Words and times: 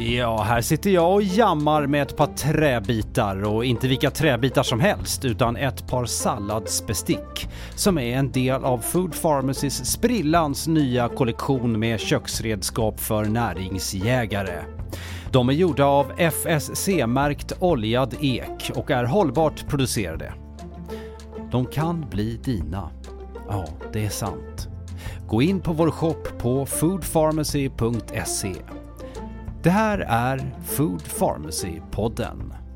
Ja, 0.00 0.42
här 0.42 0.60
sitter 0.60 0.90
jag 0.90 1.14
och 1.14 1.22
jammar 1.22 1.86
med 1.86 2.02
ett 2.02 2.16
par 2.16 2.26
träbitar 2.26 3.44
och 3.44 3.64
inte 3.64 3.88
vilka 3.88 4.10
träbitar 4.10 4.62
som 4.62 4.80
helst 4.80 5.24
utan 5.24 5.56
ett 5.56 5.88
par 5.88 6.04
salladsbestick 6.04 7.48
som 7.74 7.98
är 7.98 8.16
en 8.16 8.32
del 8.32 8.64
av 8.64 8.78
Food 8.78 9.22
Pharmacys 9.22 9.92
sprillans 9.92 10.66
nya 10.66 11.08
kollektion 11.08 11.78
med 11.78 12.00
köksredskap 12.00 13.00
för 13.00 13.24
näringsjägare. 13.24 14.62
De 15.32 15.48
är 15.48 15.52
gjorda 15.52 15.84
av 15.84 16.12
FSC-märkt 16.18 17.52
oljad 17.60 18.14
ek 18.20 18.70
och 18.74 18.90
är 18.90 19.04
hållbart 19.04 19.68
producerade. 19.68 20.32
De 21.50 21.66
kan 21.66 22.06
bli 22.10 22.40
dina. 22.44 22.90
Ja, 23.48 23.64
det 23.92 24.04
är 24.04 24.10
sant. 24.10 24.68
Gå 25.28 25.42
in 25.42 25.60
på 25.60 25.72
vår 25.72 25.90
shop 25.90 26.22
på 26.38 26.66
foodpharmacy.se. 26.66 28.54
Det 29.62 29.70
här 29.70 29.98
är 29.98 30.54
Food 30.64 31.02
Pharmacy-podden. 31.02 32.67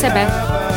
Sebbe. 0.00 0.30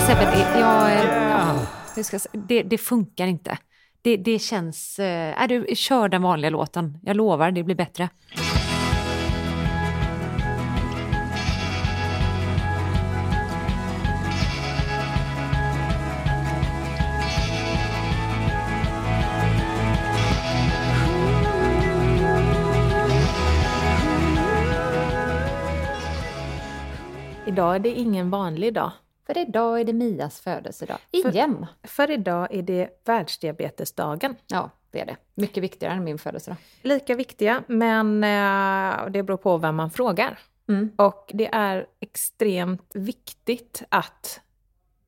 Sebbe, 0.07 0.25
det, 0.25 0.59
jag, 0.59 0.91
eh, 0.91 2.03
ska 2.03 2.15
jag 2.15 2.21
säga? 2.21 2.43
det, 2.47 2.63
det 2.63 2.77
funkar 2.77 3.27
inte. 3.27 3.57
Det, 4.01 4.17
det 4.17 4.39
känns... 4.39 4.99
Är 4.99 5.47
du, 5.47 5.75
kör 5.75 6.09
den 6.09 6.21
vanliga 6.21 6.49
låten. 6.49 6.97
Jag 7.01 7.15
lovar, 7.15 7.51
det 7.51 7.63
blir 7.63 7.75
bättre. 7.75 8.09
Idag 27.47 27.75
är 27.75 27.79
det 27.79 27.89
ingen 27.89 28.29
vanlig 28.29 28.73
dag. 28.73 28.91
För 29.25 29.37
idag 29.37 29.79
är 29.79 29.83
det 29.83 29.93
Mias 29.93 30.39
födelsedag. 30.39 30.97
Igen! 31.11 31.65
För 31.83 32.11
idag 32.11 32.47
är 32.51 32.61
det 32.61 32.89
världsdiabetesdagen. 33.05 34.35
Ja, 34.47 34.69
det 34.91 34.99
är 34.99 35.05
det. 35.05 35.17
Mycket 35.33 35.63
viktigare 35.63 35.93
än 35.93 36.03
min 36.03 36.17
födelsedag. 36.17 36.57
Lika 36.81 37.15
viktiga, 37.15 37.63
men 37.67 38.23
eh, 38.23 39.11
det 39.11 39.23
beror 39.23 39.37
på 39.37 39.57
vem 39.57 39.75
man 39.75 39.91
frågar. 39.91 40.39
Mm. 40.69 40.91
Och 40.97 41.31
det 41.33 41.47
är 41.53 41.85
extremt 41.99 42.91
viktigt 42.93 43.83
att 43.89 44.41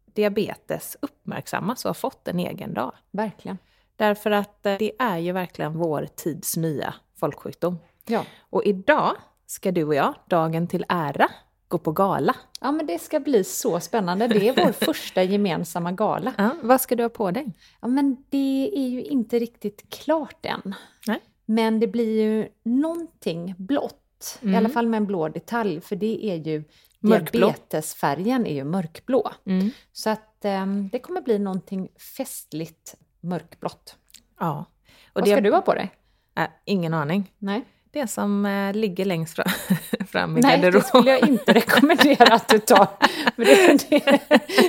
diabetes 0.06 0.98
uppmärksammas 1.02 1.86
och 1.86 1.90
har 1.90 1.94
fått 1.94 2.28
en 2.28 2.40
egen 2.40 2.74
dag. 2.74 2.92
Verkligen. 3.12 3.58
Därför 3.96 4.32
att 4.32 4.66
eh, 4.66 4.76
det 4.80 4.92
är 5.00 5.18
ju 5.18 5.32
verkligen 5.32 5.74
vår 5.74 6.08
tids 6.16 6.58
nya 6.58 6.94
folksjukdom. 7.16 7.78
Ja. 8.06 8.26
Och 8.40 8.64
idag 8.64 9.16
ska 9.46 9.72
du 9.72 9.84
och 9.84 9.96
jag, 9.96 10.14
dagen 10.30 10.68
till 10.68 10.86
ära, 10.90 11.30
gå 11.76 11.80
på 11.80 11.92
gala. 11.92 12.36
ja, 12.62 12.72
men 12.72 12.86
det 12.86 13.00
ska 13.00 13.20
bli 13.20 13.44
så 13.44 13.80
spännande. 13.80 14.28
Det 14.28 14.48
är 14.48 14.66
vår 14.66 14.72
första 14.86 15.24
gemensamma 15.24 15.92
gala. 15.92 16.34
Ja, 16.38 16.50
vad 16.64 16.82
ska 16.82 16.96
du 16.96 17.04
ha 17.04 17.10
på 17.10 17.32
dig? 17.32 17.46
Ja, 17.82 17.88
men 17.88 18.24
det 18.30 18.72
är 18.76 18.88
ju 18.88 19.04
inte 19.04 19.40
riktigt 19.40 19.90
klart 19.90 20.46
än. 20.46 20.76
Nej. 21.08 21.20
Men 21.46 21.80
det 21.80 21.88
blir 21.88 22.22
ju 22.22 22.48
någonting 22.64 23.56
blått, 23.58 24.40
i 24.42 24.46
Mm. 24.46 24.58
alla 24.58 24.70
fall 24.70 24.88
med 24.88 24.98
en 24.98 25.06
blå 25.06 25.30
detalj, 25.30 25.82
för 25.82 25.96
det 25.96 26.26
är 26.26 26.36
ju 26.36 26.64
Mörkblå. 27.00 27.48
diabetesfärgen 27.48 28.46
är 28.46 28.54
ju 28.54 28.64
mörkblå. 28.64 29.32
Mm. 29.46 29.70
Så 29.92 30.10
att 30.10 30.46
ehm, 30.46 30.90
det 30.92 31.00
kommer 31.00 31.22
bli 31.22 31.40
någonting 31.40 31.88
festligt 32.18 32.96
mörkblått. 33.22 33.96
Ja. 34.40 34.66
Och 35.14 35.22
Vad 35.22 35.28
ska 35.28 35.42
du 35.42 35.52
ha 35.52 35.62
på 35.62 35.74
dig? 35.74 35.92
Äh, 36.38 36.44
ingen 36.66 36.94
aning. 36.94 37.32
Nej, 37.38 37.66
Det 37.96 38.08
som 38.08 38.46
eh, 38.46 38.74
ligger 38.74 39.06
längst 39.06 39.36
fram, 39.36 39.46
fram 40.08 40.38
i 40.38 40.42
Nej 40.42 40.58
det 40.58 40.64
garderoben. 40.64 40.88
skulle 40.88 41.12
jag 41.12 41.30
inte 41.30 41.54
rekommendera 41.54 42.36
att 42.36 42.48
du 42.48 42.60
tar. 42.60 42.88
Det, 43.36 43.46
det, 43.90 44.20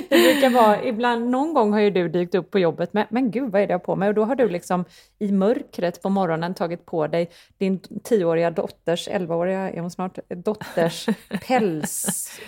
det 0.09 0.33
brukar 0.33 0.49
vara, 0.49 0.83
ibland, 0.83 1.29
någon 1.29 1.53
gång 1.53 1.73
har 1.73 1.79
ju 1.79 1.89
du 1.89 2.09
dykt 2.09 2.35
upp 2.35 2.51
på 2.51 2.59
jobbet 2.59 2.93
med, 2.93 3.07
men 3.09 3.31
gud 3.31 3.51
vad 3.51 3.61
är 3.61 3.67
det 3.67 3.71
jag 3.71 3.79
har 3.79 3.85
på 3.85 3.95
mig? 3.95 4.09
Och 4.09 4.15
då 4.15 4.25
har 4.25 4.35
du 4.35 4.49
liksom 4.49 4.85
i 5.19 5.31
mörkret 5.31 6.01
på 6.01 6.09
morgonen 6.09 6.53
tagit 6.53 6.85
på 6.85 7.07
dig 7.07 7.29
din 7.57 7.79
tioåriga 8.03 8.51
dotters, 8.51 9.07
elvaåriga 9.07 9.71
är 9.71 9.79
hon 9.81 9.91
snart, 9.91 10.19
dotters 10.29 11.05
pälsväst 11.47 12.43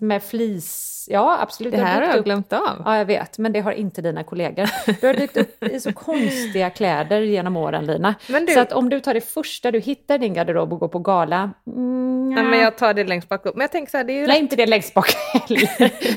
med 0.00 0.22
flis. 0.22 0.93
Ja 1.08 1.38
absolut. 1.40 1.72
Det 1.72 1.78
här 1.84 2.00
har 2.00 2.08
jag 2.08 2.16
upp- 2.18 2.24
glömt 2.24 2.52
av. 2.52 2.82
Ja, 2.84 2.96
jag 2.98 3.04
vet, 3.04 3.38
men 3.38 3.52
det 3.52 3.60
har 3.60 3.72
inte 3.72 4.02
dina 4.02 4.24
kollegor. 4.24 4.68
Du 5.00 5.06
har 5.06 5.14
dykt 5.14 5.36
upp 5.36 5.64
i 5.70 5.80
så 5.80 5.92
konstiga 5.92 6.70
kläder 6.70 7.20
genom 7.20 7.56
åren, 7.56 7.86
Lina. 7.86 8.14
Du- 8.28 8.46
Så 8.46 8.60
att 8.60 8.72
om 8.72 8.88
du 8.88 9.00
tar 9.00 9.14
det 9.14 9.20
första 9.20 9.70
du 9.70 9.80
hittar 9.80 10.14
i 10.14 10.18
din 10.18 10.34
garderob 10.34 10.72
och 10.72 10.80
går 10.80 10.88
på 10.88 10.98
gala, 10.98 11.50
mm, 11.66 12.30
Nej, 12.34 12.44
men 12.44 12.60
jag 12.60 12.78
tar 12.78 12.94
det 12.94 13.04
längst 13.04 13.28
bak 13.28 13.46
upp. 13.46 13.54
Men 13.54 13.60
jag 13.60 13.72
tänker 13.72 13.90
så 13.90 13.96
här, 13.96 14.04
det 14.04 14.12
är 14.12 14.20
ju 14.20 14.26
Nej, 14.26 14.38
inte 14.40 14.56
det 14.56 14.66
längst 14.66 14.94
bak 14.94 15.06
heller. 15.32 15.68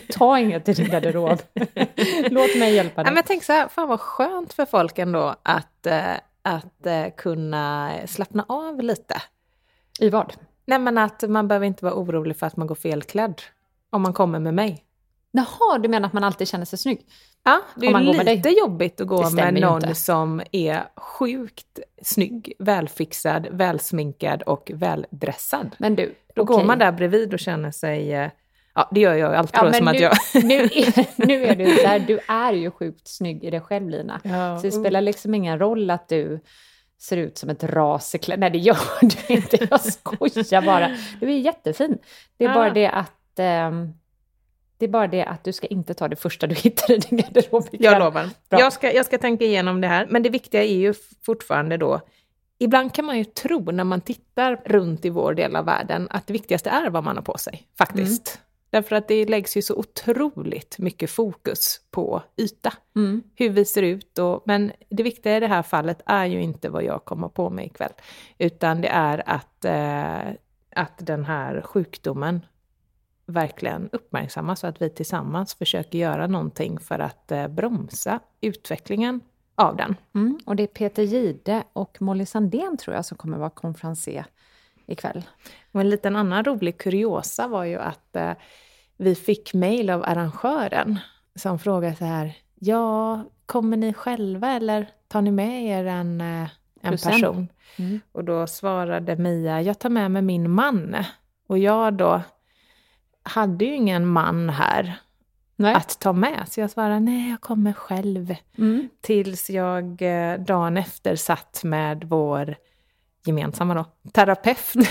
Ta 0.18 0.40
inget 0.40 0.70
i 0.70 0.74
din 0.74 0.90
garderob. 0.90 1.40
Låt 2.30 2.58
mig 2.58 2.74
hjälpa 2.76 3.02
Ja, 3.02 3.04
dig. 3.04 3.12
men 3.12 3.16
jag 3.16 3.26
tänker 3.26 3.46
så 3.46 3.54
här, 3.54 3.68
fan 3.68 3.88
vad 3.90 4.00
skönt 4.02 4.54
för 4.54 4.66
folk 4.66 5.00
ändå 5.00 5.36
att, 5.44 5.86
eh, 5.86 6.12
att 6.42 6.86
eh, 6.86 7.04
kunna 7.18 7.92
slappna 8.06 8.46
av 8.50 8.82
lite. 8.82 9.22
I 10.00 10.10
vad? 10.10 10.34
Nej 10.66 10.80
men 10.80 10.98
att 10.98 11.24
man 11.30 11.48
behöver 11.48 11.66
inte 11.68 11.86
vara 11.86 11.96
orolig 11.96 12.38
för 12.38 12.48
att 12.48 12.58
man 12.58 12.68
går 12.68 12.76
felklädd 12.76 13.42
om 13.90 14.02
man 14.02 14.14
kommer 14.14 14.40
med 14.40 14.54
mig. 14.54 14.84
Jaha, 15.32 15.78
du 15.80 15.90
menar 15.90 16.08
att 16.08 16.14
man 16.14 16.24
alltid 16.24 16.48
känner 16.48 16.66
sig 16.66 16.80
snygg? 16.80 17.06
Ja, 17.44 17.62
det 17.76 17.88
är 17.88 18.00
ju 18.00 18.14
går 18.14 18.24
lite 18.24 18.50
jobbigt 18.50 19.02
att 19.02 19.08
gå 19.08 19.30
med 19.30 19.54
någon 19.54 19.82
inte. 19.84 19.96
som 19.96 20.42
är 20.52 20.84
sjukt 20.96 21.80
snygg, 22.02 22.54
välfixad, 22.60 23.48
välsminkad 23.52 24.42
och 24.42 24.72
väldressad. 24.74 25.76
Men 25.80 25.96
du, 25.96 26.16
Då 26.36 26.44
går 26.44 26.56
okej. 26.56 26.68
man 26.68 26.80
där 26.80 26.92
bredvid 26.92 27.34
och 27.34 27.40
känner 27.40 27.72
sig... 27.72 28.14
eh, 28.14 28.30
Ja, 28.76 28.90
det 28.92 29.00
gör 29.00 29.14
jag 29.14 29.36
alltid 29.36 29.56
Ja, 29.60 29.66
då, 29.66 29.74
som 29.74 29.88
att 29.88 29.94
nu, 29.94 30.00
jag... 30.00 30.14
nu, 30.44 30.56
är, 30.64 31.06
nu 31.28 31.46
är 31.46 31.56
du 31.56 31.66
där, 31.66 32.00
du 32.00 32.20
är 32.28 32.54
ju 32.54 32.72
sjukt 32.72 33.08
snygg 33.08 33.44
i 33.44 33.50
dig 33.50 33.62
själv 33.62 33.90
Lina. 33.90 34.22
Ja, 34.24 34.58
Så 34.60 34.66
det 34.66 34.72
spelar 34.72 35.02
liksom 35.02 35.34
ingen 35.36 35.60
roll 35.60 35.90
att 35.90 36.10
du 36.10 36.40
ser 37.00 37.18
ut 37.18 37.38
som 37.38 37.50
ett 37.50 37.64
raseklädd. 37.64 38.40
Nej, 38.40 38.50
det 38.50 38.58
gör 38.58 38.78
du 39.02 39.34
inte. 39.34 39.68
Jag 39.72 39.82
skojar 39.82 40.62
bara. 40.62 40.90
Du 41.20 41.32
är 41.32 41.38
jättefin. 41.38 41.98
Det 42.38 42.46
är 42.46 42.50
Ja. 42.50 42.54
bara 42.56 42.70
det 42.70 42.88
att... 42.90 43.12
ehm, 43.40 43.94
det 44.78 44.86
är 44.86 44.90
bara 44.90 45.08
det 45.08 45.26
att 45.26 45.44
du 45.44 45.54
ska 45.54 45.68
inte 45.68 45.94
ta 45.94 46.08
det 46.08 46.16
första 46.16 46.48
du 46.48 46.56
hittar 46.64 46.92
i 46.92 46.98
din 46.98 47.18
garderob. 47.18 47.68
Jag 47.72 48.00
lovar. 48.00 48.30
Bra. 48.50 48.60
Jag 48.60 48.74
ska, 48.74 48.94
jag 48.94 49.06
ska 49.06 49.18
tänka 49.18 49.46
igenom 49.46 49.82
det 49.82 49.88
här. 49.88 50.08
Men 50.10 50.24
det 50.24 50.30
viktiga 50.30 50.64
är 50.64 50.78
ju 50.78 50.94
fortfarande 51.22 51.78
då 51.78 52.02
ibland 52.60 52.94
kan 52.94 53.06
man 53.06 53.18
ju 53.18 53.24
tro 53.24 53.72
när 53.72 53.84
man 53.84 54.02
tittar 54.02 54.62
runt 54.66 55.06
i 55.06 55.10
vår 55.10 55.34
del 55.34 55.56
av 55.56 55.66
världen 55.66 56.08
att 56.10 56.28
det 56.28 56.34
viktigaste 56.34 56.70
är 56.70 56.90
vad 56.90 57.04
man 57.04 57.16
har 57.16 57.24
på 57.24 57.38
sig, 57.38 57.68
faktiskt. 57.78 58.28
Mm. 58.28 58.44
Därför 58.70 58.96
att 58.96 59.08
det 59.08 59.26
läggs 59.26 59.58
ju 59.58 59.62
så 59.62 59.76
otroligt 59.76 60.78
mycket 60.80 61.10
fokus 61.10 61.82
på 61.92 62.24
yta. 62.38 62.74
Mm. 62.96 63.24
Hur 63.36 63.50
vi 63.50 63.66
ser 63.66 63.82
ut. 63.82 64.20
Och, 64.20 64.44
men 64.46 64.72
det 64.90 65.04
viktiga 65.04 65.38
i 65.38 65.40
det 65.40 65.48
här 65.48 65.64
fallet 65.64 66.02
är 66.06 66.26
ju 66.26 66.42
inte 66.42 66.70
vad 66.70 66.84
jag 66.84 67.06
kommer 67.06 67.28
på 67.28 67.50
mig 67.50 67.66
ikväll. 67.66 67.92
Utan 68.38 68.82
det 68.82 68.88
är 68.88 69.24
att, 69.26 69.66
eh, 69.66 70.34
att 70.76 70.94
den 70.98 71.26
här 71.26 71.62
sjukdomen 71.62 72.46
verkligen 73.28 73.90
uppmärksammas 73.92 74.64
och 74.64 74.70
att 74.70 74.82
vi 74.82 74.90
tillsammans 74.90 75.54
försöker 75.54 76.00
göra 76.00 76.28
någonting 76.28 76.80
för 76.80 77.00
att 77.00 77.32
eh, 77.32 77.48
bromsa 77.48 78.20
utvecklingen 78.42 79.22
av 79.56 79.76
den. 79.76 79.96
Mm. 80.16 80.40
Och 80.46 80.56
det 80.56 80.64
är 80.64 80.68
Peter 80.68 81.04
Gide 81.04 81.64
och 81.74 82.02
Molly 82.02 82.26
Sandén 82.26 82.78
tror 82.78 82.96
jag 82.96 83.06
som 83.06 83.18
kommer 83.18 83.38
vara 83.38 83.50
konferencier 83.50 84.26
ikväll. 84.86 85.24
Och 85.72 85.82
en 85.82 85.90
liten 85.90 86.16
annan 86.16 86.44
rolig 86.44 86.78
kuriosa 86.78 87.48
var 87.48 87.64
ju 87.64 87.78
att 87.78 88.16
eh, 88.16 88.32
vi 88.98 89.16
fick 89.16 89.54
mejl 89.54 89.90
av 89.90 90.04
arrangören 90.04 91.00
som 91.36 91.60
frågade 91.60 91.96
så 91.96 92.06
här, 92.06 92.38
ja, 92.56 93.24
kommer 93.46 93.78
ni 93.78 93.94
själva 93.94 94.52
eller 94.52 94.90
tar 95.08 95.22
ni 95.22 95.32
med 95.32 95.64
er 95.66 95.86
en, 95.86 96.22
eh, 96.22 96.50
en 96.82 96.98
person? 96.98 97.48
Mm. 97.78 98.00
Och 98.12 98.24
då 98.24 98.48
svarade 98.48 99.16
Mia, 99.16 99.62
jag 99.62 99.80
tar 99.80 99.90
med 99.90 100.12
mig 100.12 100.22
min 100.22 100.52
man. 100.52 100.96
Och 101.48 101.58
jag 101.58 101.94
då 101.94 102.22
hade 103.28 103.66
ju 103.66 103.76
ingen 103.76 104.08
man 104.08 104.50
här 104.50 105.00
nej. 105.56 105.74
att 105.74 106.00
ta 106.00 106.14
med, 106.14 106.46
så 106.50 106.60
jag 106.60 106.70
svarade, 106.70 107.00
nej, 107.00 107.30
jag 107.30 107.42
kommer 107.42 107.74
själv. 107.74 108.36
Mm. 108.58 108.90
Tills 109.02 109.50
jag 109.50 110.02
eh, 110.02 110.40
dagen 110.40 110.78
efter 110.78 111.16
satt 111.16 111.64
med 111.64 112.04
vår 112.04 112.56
gemensamma 113.26 113.74
då, 113.74 113.86
terapeut. 114.12 114.74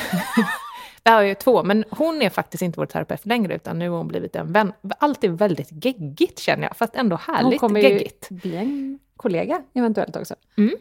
Vi 1.05 1.11
har 1.11 1.23
ju 1.23 1.35
två, 1.35 1.63
men 1.63 1.85
hon 1.91 2.23
är 2.23 2.31
faktiskt 2.31 2.63
inte 2.63 2.81
vår 2.81 2.87
terapeut 2.87 3.27
längre, 3.27 3.55
utan 3.55 3.79
nu 3.79 3.89
har 3.89 3.99
hon 3.99 4.09
blivit 4.09 4.37
en 4.37 4.53
vän. 4.53 4.73
Allt 4.99 5.25
är 5.25 5.29
väldigt 5.29 5.85
geggigt 5.85 6.39
känner 6.39 6.63
jag, 6.63 6.77
fast 6.77 6.97
ändå 6.97 7.17
härligt 7.17 7.45
hon 7.45 7.59
kommer 7.59 7.81
geggigt. 7.81 8.27
Ju 8.31 8.37
bli 8.37 8.57
en 8.57 8.99
kollega 9.17 9.63
eventuellt 9.75 10.17
också. 10.17 10.35
Mm. 10.57 10.75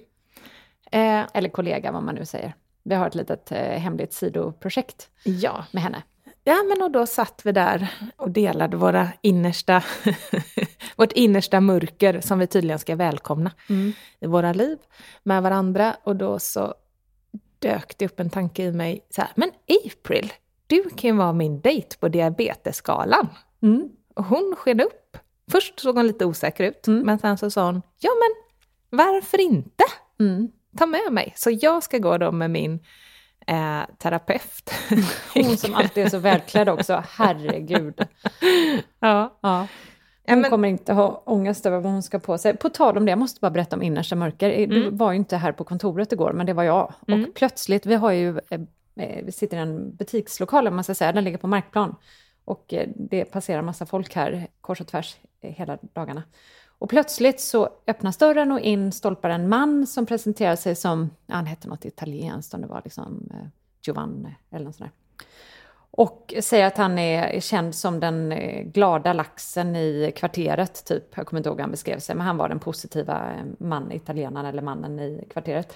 Eh, 0.92 1.28
eller 1.34 1.50
kollega, 1.50 1.92
vad 1.92 2.04
man 2.04 2.16
nu 2.16 2.25
säger. 2.25 2.54
Vi 2.84 2.96
har 2.96 3.07
ett 3.07 3.16
litet 3.16 3.52
eh, 3.52 3.57
hemligt 3.57 4.13
sidoprojekt 4.13 5.10
ja. 5.24 5.66
med 5.72 5.84
henne. 5.84 6.04
Ja, 6.47 6.63
men 6.63 6.81
och 6.81 6.92
då 6.92 7.06
satt 7.06 7.42
vi 7.44 7.51
där 7.51 7.94
och 8.15 8.31
delade 8.31 8.77
våra 8.77 9.09
innersta, 9.21 9.83
vårt 10.95 11.12
innersta 11.12 11.62
mörker 11.62 12.21
som 12.21 12.39
vi 12.39 12.47
tydligen 12.47 12.80
ska 12.80 12.95
välkomna 12.95 13.51
mm. 13.69 13.94
i 14.19 14.27
våra 14.27 14.53
liv 14.53 14.77
med 15.24 15.44
varandra. 15.44 15.95
Och 16.03 16.15
då 16.15 16.39
så 16.39 16.74
dök 17.59 17.97
det 17.97 18.06
upp 18.06 18.19
en 18.19 18.30
tanke 18.30 18.63
i 18.63 18.71
mig, 18.71 19.06
så 19.09 19.21
här, 19.21 19.31
men 19.36 19.51
April, 19.86 20.33
du 20.68 20.83
kan 20.83 21.09
ju 21.09 21.15
vara 21.15 21.33
min 21.33 21.62
dejt 21.62 21.97
på 22.00 22.07
diabetesskalan. 22.07 23.27
Mm. 23.62 23.89
Och 24.15 24.25
hon 24.25 24.56
sken 24.57 24.81
upp. 24.81 25.18
Först 25.51 25.80
såg 25.80 25.95
hon 25.95 26.07
lite 26.07 26.25
osäker 26.25 26.63
ut, 26.63 26.88
mm. 26.88 27.06
men 27.06 27.19
sen 27.19 27.38
så 27.38 27.51
sa 27.51 27.65
hon, 27.65 27.81
ja 28.00 28.12
men 28.19 28.45
varför 28.97 29.42
inte? 29.42 29.83
Mm. 30.19 30.51
Ta 30.77 30.86
med 30.86 31.12
mig. 31.12 31.33
Så 31.36 31.57
jag 31.62 31.83
ska 31.83 31.97
gå 31.97 32.18
då 32.18 32.31
med 32.31 32.51
min 32.51 32.80
eh, 33.45 33.81
terapeut. 33.97 34.74
Hon 35.33 35.57
som 35.57 35.74
alltid 35.74 36.06
är 36.06 36.09
så 36.09 36.19
välklädd 36.19 36.69
också, 36.69 37.03
herregud. 37.09 38.07
Ja. 39.00 39.38
ja. 39.42 39.68
Hon 40.27 40.42
men... 40.42 40.50
kommer 40.50 40.68
inte 40.68 40.94
ha 40.94 41.24
ångest 41.25 41.65
över 41.65 41.80
vad 41.80 41.92
hon 41.92 42.03
ska 42.03 42.19
på 42.19 42.38
sig. 42.38 42.57
På 42.57 42.69
tal 42.69 42.97
om 42.97 43.06
det, 43.06 43.12
jag 43.12 43.19
måste 43.19 43.39
bara 43.39 43.51
berätta 43.51 43.75
om 43.75 43.81
innersta 43.81 44.15
mörker. 44.15 44.50
Mm. 44.50 44.69
Du 44.69 44.89
var 44.89 45.12
ju 45.12 45.18
inte 45.18 45.38
här 45.38 45.51
på 45.51 45.63
kontoret 45.63 46.12
igår, 46.12 46.33
men 46.33 46.45
det 46.45 46.53
var 46.53 46.63
jag. 46.63 46.94
Mm. 47.07 47.24
Och 47.24 47.36
plötsligt, 47.36 47.86
vi 47.86 47.95
har 47.95 48.12
ju, 48.12 48.39
eh, 48.50 48.62
vi 49.24 49.31
sitter 49.31 49.57
i 49.57 49.59
en 49.59 49.95
butikslokal, 49.95 50.71
man 50.71 50.83
ska 50.83 50.95
säga, 50.95 51.12
den 51.12 51.24
ligger 51.24 51.38
på 51.38 51.47
markplan. 51.47 51.95
Och 52.45 52.74
eh, 52.74 52.89
det 52.95 53.25
passerar 53.25 53.62
massa 53.62 53.86
folk 53.86 54.15
här 54.15 54.47
kors 54.62 54.81
och 54.81 54.88
tvärs 54.88 55.18
hela 55.42 55.77
dagarna. 55.81 56.24
Och 56.80 56.89
plötsligt 56.89 57.42
så 57.42 57.69
öppnas 57.88 58.18
dörren 58.18 58.51
och 58.51 58.60
in 58.60 58.92
stolpar 58.92 59.30
en 59.30 59.50
man 59.50 59.88
som 59.88 60.06
presenterar 60.06 60.56
sig 60.56 60.75
som, 60.75 61.10
ja, 61.25 61.36
han 61.36 61.45
hette 61.45 61.68
något 61.68 61.86
italienskt, 61.86 62.54
om 62.54 62.62
det 62.62 62.68
var 62.68 62.81
liksom 62.83 63.30
eh, 63.33 63.48
Giovanni 63.81 64.36
eller 64.51 64.66
något 64.66 64.75
sånt 64.75 64.92
där. 64.92 65.27
Och 65.98 66.33
säger 66.42 66.68
att 66.68 66.77
han 66.77 67.00
är 67.00 67.39
känd 67.39 67.75
som 67.75 68.00
den 68.00 68.31
eh, 68.31 68.63
glada 68.63 69.13
laxen 69.13 69.75
i 69.75 70.12
kvarteret, 70.16 70.86
typ. 70.86 71.04
Jag 71.18 71.25
kommer 71.25 71.39
inte 71.39 71.50
ihåg 71.50 71.57
hur 71.57 71.63
han 71.63 71.72
beskrev 71.72 72.00
sig, 72.00 72.16
men 72.16 72.27
han 72.27 72.38
var 72.38 72.50
den 72.50 72.60
positiva 72.60 73.33
eh, 73.33 73.45
man, 73.57 73.92
italienaren 73.92 74.45
eller 74.45 74.62
mannen 74.62 75.00
i 75.00 75.28
kvarteret. 75.30 75.75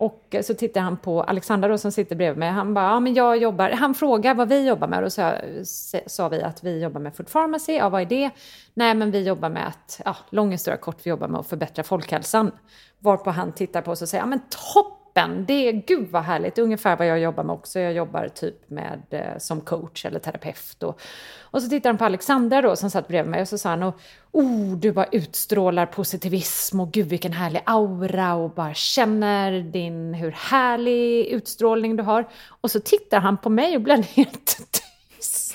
Och 0.00 0.26
eh, 0.30 0.42
så 0.42 0.54
tittar 0.54 0.80
han 0.80 0.96
på 0.96 1.22
Alexander 1.22 1.68
då, 1.68 1.78
som 1.78 1.92
sitter 1.92 2.16
bredvid 2.16 2.38
mig. 2.38 2.50
Han 2.50 2.74
bara, 2.74 2.84
ja 2.84 3.00
men 3.00 3.14
jag 3.14 3.36
jobbar, 3.36 3.70
han 3.70 3.94
frågar 3.94 4.34
vad 4.34 4.48
vi 4.48 4.66
jobbar 4.66 4.88
med 4.88 5.04
och 5.04 5.12
så 5.12 5.22
eh, 5.22 6.02
sa 6.06 6.28
vi 6.28 6.42
att 6.42 6.64
vi 6.64 6.82
jobbar 6.82 7.00
med 7.00 7.16
Food 7.16 7.32
Pharmacy. 7.32 7.72
Ja, 7.72 7.88
vad 7.88 8.02
är 8.02 8.06
det? 8.06 8.30
Nej, 8.74 8.94
men 8.94 9.10
vi 9.10 9.22
jobbar 9.22 9.48
med 9.48 9.66
att, 9.66 10.00
ja, 10.04 10.16
lång 10.30 10.50
historia 10.50 10.76
kort, 10.76 11.06
vi 11.06 11.10
jobbar 11.10 11.28
med 11.28 11.40
att 11.40 11.46
förbättra 11.46 11.84
folkhälsan. 11.84 12.52
Varpå 12.98 13.30
han 13.30 13.52
tittar 13.52 13.82
på 13.82 13.90
oss 13.90 14.02
och 14.02 14.08
säger, 14.08 14.22
ja 14.22 14.26
men 14.26 14.40
topp 14.74 14.99
toppen. 15.14 15.44
Det 15.46 15.68
är, 15.68 15.72
gud 15.72 16.08
vad 16.10 16.22
härligt, 16.22 16.54
det 16.54 16.60
är 16.60 16.64
ungefär 16.64 16.96
vad 16.96 17.06
jag 17.06 17.20
jobbar 17.20 17.44
med 17.44 17.54
också. 17.54 17.80
Jag 17.80 17.92
jobbar 17.92 18.28
typ 18.28 18.70
med 18.70 19.02
eh, 19.10 19.38
som 19.38 19.60
coach 19.60 20.04
eller 20.04 20.18
terapeut. 20.18 20.82
Och, 20.82 21.00
och 21.40 21.62
så 21.62 21.68
tittar 21.68 21.90
han 21.90 21.98
på 21.98 22.04
Alexandra 22.04 22.62
då 22.62 22.76
som 22.76 22.90
satt 22.90 23.08
bredvid 23.08 23.30
mig 23.30 23.40
och 23.40 23.48
så 23.48 23.58
sa 23.58 23.68
han, 23.68 23.92
oh, 24.32 24.76
du 24.76 24.92
bara 24.92 25.06
utstrålar 25.12 25.86
positivism 25.86 26.80
och 26.80 26.92
gud 26.92 27.06
vilken 27.06 27.32
härlig 27.32 27.62
aura 27.66 28.34
och 28.34 28.50
bara 28.50 28.74
känner 28.74 29.60
din, 29.60 30.14
hur 30.14 30.30
härlig 30.30 31.26
utstrålning 31.26 31.96
du 31.96 32.02
har. 32.02 32.28
Och 32.60 32.70
så 32.70 32.80
tittar 32.80 33.20
han 33.20 33.36
på 33.36 33.50
mig 33.50 33.76
och 33.76 33.82
blir 33.82 34.02
helt 34.16 34.46
tyst. 34.46 35.54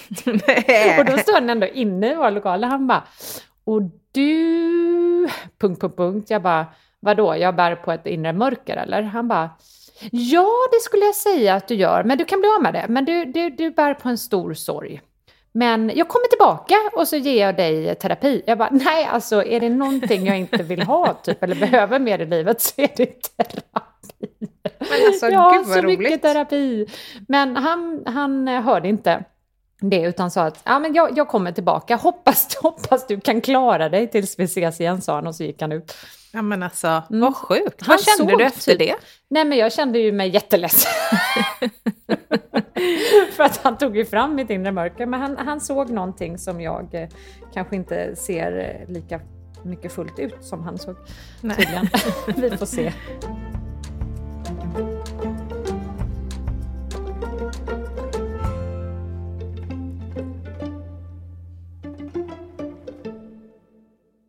och 0.99 1.05
då 1.05 1.17
står 1.17 1.33
han 1.33 1.49
ändå 1.49 1.67
inne 1.67 2.11
i 2.11 2.15
vår 2.15 2.31
lokal 2.31 2.63
och 2.63 2.69
han 2.69 2.87
bara, 2.87 3.03
och 3.63 3.81
du... 4.11 5.29
Punkt, 5.59 5.81
punkt, 5.81 5.97
punkt. 5.97 6.29
Jag 6.29 6.41
bara, 6.41 6.65
vadå, 6.99 7.35
jag 7.35 7.55
bär 7.55 7.75
på 7.75 7.91
ett 7.91 8.05
inre 8.05 8.33
mörker 8.33 8.77
eller? 8.77 9.01
Han 9.01 9.27
bara, 9.27 9.49
ja 10.11 10.47
det 10.71 10.79
skulle 10.81 11.05
jag 11.05 11.15
säga 11.15 11.53
att 11.53 11.67
du 11.67 11.75
gör, 11.75 12.03
men 12.03 12.17
du 12.17 12.25
kan 12.25 12.39
bli 12.39 12.49
av 12.49 12.63
med 12.63 12.73
det. 12.73 12.85
Men 12.89 13.05
du, 13.05 13.25
du, 13.25 13.49
du 13.49 13.71
bär 13.71 13.93
på 13.93 14.09
en 14.09 14.17
stor 14.17 14.53
sorg. 14.53 15.01
Men 15.51 15.91
jag 15.95 16.07
kommer 16.07 16.27
tillbaka 16.27 16.75
och 16.93 17.07
så 17.07 17.15
ger 17.15 17.45
jag 17.45 17.55
dig 17.55 17.95
terapi. 17.95 18.43
Jag 18.47 18.57
bara, 18.57 18.69
nej 18.71 19.05
alltså 19.05 19.43
är 19.43 19.59
det 19.59 19.69
någonting 19.69 20.25
jag 20.25 20.37
inte 20.37 20.63
vill 20.63 20.81
ha 20.81 21.13
typ, 21.13 21.43
eller 21.43 21.55
behöver 21.55 21.99
mer 21.99 22.19
i 22.19 22.25
livet 22.25 22.61
så 22.61 22.81
är 22.81 22.89
det 22.97 23.05
terapi. 23.05 24.47
Men 24.79 25.07
alltså, 25.07 25.27
ja, 25.27 25.51
gud 25.57 25.65
vad 25.67 25.75
så 25.75 25.81
roligt. 25.81 25.99
mycket 25.99 26.21
terapi. 26.21 26.87
Men 27.27 27.55
han, 27.55 28.03
han 28.05 28.47
hörde 28.47 28.87
inte 28.87 29.23
det 29.81 30.01
utan 30.01 30.31
sa 30.31 30.43
att 30.43 30.61
ja, 30.65 30.79
men 30.79 30.93
jag, 30.93 31.17
jag 31.17 31.27
kommer 31.27 31.51
tillbaka, 31.51 31.95
hoppas, 31.95 32.55
hoppas 32.55 33.07
du 33.07 33.19
kan 33.19 33.41
klara 33.41 33.89
dig 33.89 34.07
tills 34.07 34.39
vi 34.39 34.43
ses 34.43 34.81
igen, 34.81 35.01
sa 35.01 35.15
han 35.15 35.27
och 35.27 35.35
så 35.35 35.43
gick 35.43 35.61
han 35.61 35.71
ut. 35.71 35.95
Ja 36.35 36.41
men 36.41 36.63
alltså, 36.63 36.87
mm. 36.87 37.21
vad 37.21 37.35
sjukt. 37.35 37.81
Han 37.81 37.97
vad 37.97 38.17
kände 38.17 38.37
du 38.37 38.43
efter 38.43 38.71
typ, 38.71 38.79
det? 38.79 38.95
Nej 39.27 39.45
men 39.45 39.57
jag 39.57 39.73
kände 39.73 39.99
ju 39.99 40.11
mig 40.11 40.29
jätteledsen. 40.29 40.91
För 43.31 43.43
att 43.43 43.57
han 43.57 43.77
tog 43.77 43.97
ju 43.97 44.05
fram 44.05 44.35
mitt 44.35 44.49
inre 44.49 44.71
mörker, 44.71 45.05
men 45.05 45.21
han, 45.21 45.37
han 45.37 45.61
såg 45.61 45.89
någonting 45.89 46.37
som 46.37 46.61
jag 46.61 46.95
eh, 46.95 47.09
kanske 47.53 47.75
inte 47.75 48.15
ser 48.15 48.81
eh, 48.87 48.93
lika 48.93 49.19
mycket 49.63 49.91
fullt 49.91 50.19
ut 50.19 50.43
som 50.43 50.63
han 50.63 50.77
såg 50.77 50.95
tydligen. 51.41 51.87
vi 52.51 52.57
får 52.57 52.65
se. 52.65 52.91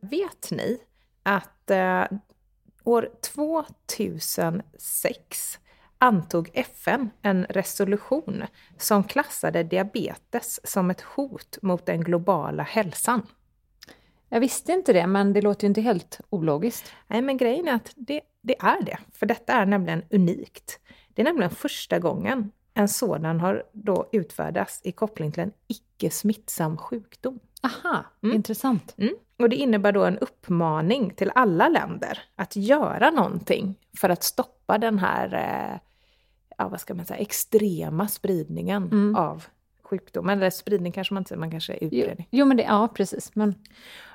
Vet 0.00 0.50
ni 0.50 0.78
att 1.26 1.71
eh, 1.71 2.04
år 2.85 3.09
2006 3.35 5.59
antog 5.99 6.50
FN 6.54 7.11
en 7.23 7.45
resolution 7.45 8.45
som 8.78 9.04
klassade 9.04 9.62
diabetes 9.62 10.61
som 10.64 10.90
ett 10.90 11.00
hot 11.00 11.59
mot 11.62 11.87
den 11.87 12.00
globala 12.00 12.62
hälsan. 12.62 13.26
Jag 14.28 14.40
visste 14.40 14.73
inte 14.73 14.92
det, 14.92 15.06
men 15.06 15.33
det 15.33 15.42
låter 15.42 15.64
ju 15.64 15.68
inte 15.68 15.80
helt 15.80 16.21
ologiskt. 16.30 16.92
Nej, 17.06 17.23
men 17.23 17.37
grejen 17.37 17.68
är 17.68 17.75
att 17.75 17.92
det, 17.97 18.21
det 18.42 18.56
är 18.59 18.83
det, 18.83 18.99
för 19.12 19.26
detta 19.26 19.52
är 19.52 19.66
nämligen 19.66 20.02
unikt. 20.11 20.80
Det 21.09 21.23
är 21.23 21.25
nämligen 21.25 21.50
första 21.50 21.99
gången 21.99 22.52
en 22.75 22.88
sådan 22.88 23.40
har 23.40 23.64
då 23.73 24.09
utfärdats 24.12 24.80
i 24.85 24.92
koppling 24.92 25.33
till 25.33 25.42
en 25.42 25.52
icke 25.66 26.11
smittsam 26.11 26.76
sjukdom. 26.76 27.40
Aha, 27.62 28.04
mm. 28.22 28.36
intressant. 28.36 28.94
Mm. 28.98 29.14
Och 29.38 29.48
det 29.48 29.56
innebär 29.56 29.92
då 29.92 30.04
en 30.04 30.18
uppmaning 30.18 31.10
till 31.10 31.32
alla 31.34 31.68
länder 31.68 32.18
att 32.36 32.56
göra 32.56 33.10
någonting 33.10 33.75
för 34.00 34.08
att 34.08 34.22
stoppa 34.22 34.78
den 34.78 34.98
här, 34.98 35.34
eh, 35.34 35.78
ja 36.58 36.68
vad 36.68 36.80
ska 36.80 36.94
man 36.94 37.06
säga, 37.06 37.20
extrema 37.20 38.08
spridningen 38.08 38.82
mm. 38.82 39.16
av 39.16 39.44
sjukdomen. 39.82 40.38
Eller 40.38 40.50
spridning 40.50 40.92
kanske 40.92 41.14
man 41.14 41.20
inte 41.20 41.28
säger, 41.28 41.40
man 41.40 41.50
kanske 41.50 41.72
är 41.72 41.84
utbredning. 41.84 42.28
Jo, 42.30 42.38
jo, 42.38 42.46
men 42.46 42.56
det, 42.56 42.62
ja 42.62 42.88
precis. 42.94 43.34
Men 43.34 43.54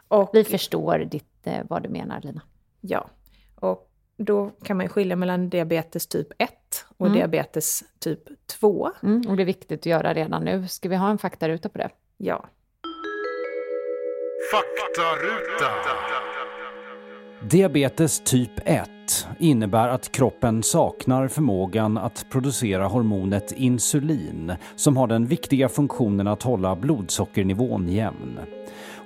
och, 0.07 0.29
vi 0.33 0.43
förstår 0.43 0.99
ditt, 0.99 1.47
eh, 1.47 1.63
vad 1.69 1.83
du 1.83 1.89
menar 1.89 2.21
Lina. 2.21 2.41
Ja, 2.81 3.09
och 3.55 3.91
då 4.17 4.49
kan 4.63 4.77
man 4.77 4.85
ju 4.85 4.89
skilja 4.89 5.15
mellan 5.15 5.49
diabetes 5.49 6.07
typ 6.07 6.27
1 6.37 6.85
och 6.97 7.05
Mm. 7.07 7.17
diabetes 7.17 7.83
typ 7.99 8.47
2. 8.47 8.91
Mm, 9.03 9.21
och 9.27 9.37
det 9.37 9.43
är 9.43 9.45
viktigt 9.45 9.79
att 9.79 9.85
göra 9.85 10.13
redan 10.13 10.43
nu. 10.43 10.67
Ska 10.67 10.89
vi 10.89 10.95
ha 10.95 11.09
en 11.09 11.17
faktaruta 11.17 11.69
på 11.69 11.77
det? 11.77 11.89
Ja. 12.17 12.45
Faktaruta. 14.49 15.71
Diabetes 17.49 18.19
typ 18.19 18.51
1 18.65 18.89
innebär 19.39 19.87
att 19.87 20.11
kroppen 20.11 20.63
saknar 20.63 21.27
förmågan 21.27 21.97
att 21.97 22.25
producera 22.31 22.87
hormonet 22.87 23.51
insulin 23.51 24.53
som 24.75 24.97
har 24.97 25.07
den 25.07 25.25
viktiga 25.25 25.69
funktionen 25.69 26.27
att 26.27 26.43
hålla 26.43 26.75
blodsockernivån 26.75 27.89
jämn. 27.89 28.39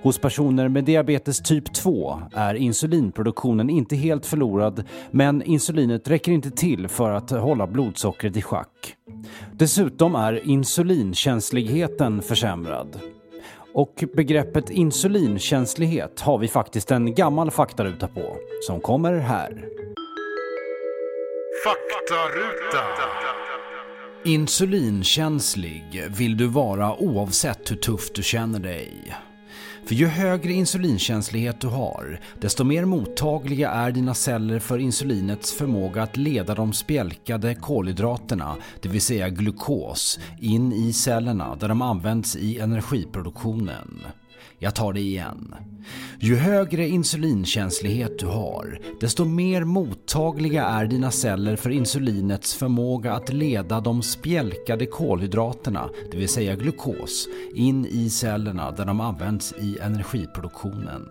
Hos 0.02 0.20
personer 0.20 0.68
med 0.68 0.84
diabetes 0.84 1.40
typ 1.40 1.74
2 1.74 2.22
är 2.34 2.56
insulinproduktionen 2.56 3.70
inte 3.70 3.96
helt 3.96 4.26
förlorad 4.26 4.84
men 5.12 5.42
insulinet 5.42 6.08
räcker 6.08 6.32
inte 6.32 6.52
till 6.52 6.88
för 6.88 7.12
att 7.12 7.32
hålla 7.32 7.68
blodsockret 7.68 8.38
i 8.38 8.42
schack. 8.42 8.96
Dessutom 9.54 10.16
är 10.16 10.48
insulinkänsligheten 10.48 12.22
försämrad. 12.22 13.00
Och 13.76 14.04
begreppet 14.14 14.70
insulinkänslighet 14.70 16.20
har 16.20 16.38
vi 16.38 16.48
faktiskt 16.48 16.92
en 16.92 17.16
gammal 17.16 17.52
faktaruta 17.52 18.08
på, 18.08 18.38
som 18.62 18.82
kommer 18.82 19.14
här. 19.14 19.50
Faktaruta. 21.64 22.86
Insulinkänslig 24.24 26.04
vill 26.18 26.38
du 26.38 26.48
vara 26.48 26.96
oavsett 26.96 27.72
hur 27.72 27.76
tufft 27.76 28.16
du 28.16 28.24
känner 28.24 28.60
dig. 28.60 29.16
För 29.88 29.96
ju 29.96 30.08
högre 30.08 30.54
insulinkänslighet 30.54 31.62
du 31.62 31.68
har, 31.68 32.20
desto 32.42 32.64
mer 32.64 32.86
mottagliga 32.86 33.70
är 33.70 33.92
dina 33.92 34.14
celler 34.14 34.60
för 34.60 34.78
insulinets 34.78 35.54
förmåga 35.54 36.04
att 36.04 36.18
leda 36.18 36.56
de 36.56 36.74
spjälkade 36.74 37.56
kolhydraterna, 37.56 38.56
det 38.82 38.90
vill 38.90 39.02
säga 39.02 39.30
glukos, 39.30 40.20
in 40.40 40.74
i 40.74 40.94
cellerna 40.94 41.56
där 41.56 41.68
de 41.68 41.82
används 41.82 42.36
i 42.36 42.60
energiproduktionen. 42.60 44.06
Jag 44.66 44.76
tar 44.76 44.94
det 44.94 45.00
igen. 45.00 45.56
Ju 46.20 46.36
högre 46.36 46.88
insulinkänslighet 46.88 48.20
du 48.20 48.26
har, 48.26 48.80
desto 49.00 49.26
mer 49.26 49.64
mottagliga 49.64 50.66
är 50.66 50.86
dina 50.86 51.12
celler 51.12 51.56
för 51.56 51.70
insulinets 51.70 52.56
förmåga 52.56 53.14
att 53.14 53.34
leda 53.34 53.80
de 53.80 54.02
spjälkade 54.02 54.86
kolhydraterna, 54.86 55.90
det 56.12 56.18
vill 56.18 56.30
säga 56.30 56.56
glukos, 56.56 57.28
in 57.56 57.86
i 57.86 58.10
cellerna 58.10 58.72
där 58.72 58.86
de 58.86 59.02
används 59.02 59.54
i 59.54 59.78
energiproduktionen. 59.82 61.08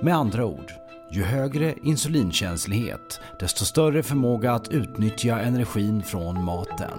Med 0.00 0.16
andra 0.16 0.46
ord, 0.46 0.72
ju 1.12 1.22
högre 1.22 1.74
insulinkänslighet, 1.82 3.20
desto 3.40 3.64
större 3.64 4.02
förmåga 4.02 4.52
att 4.52 4.68
utnyttja 4.68 5.40
energin 5.40 6.02
från 6.02 6.44
maten. 6.44 6.98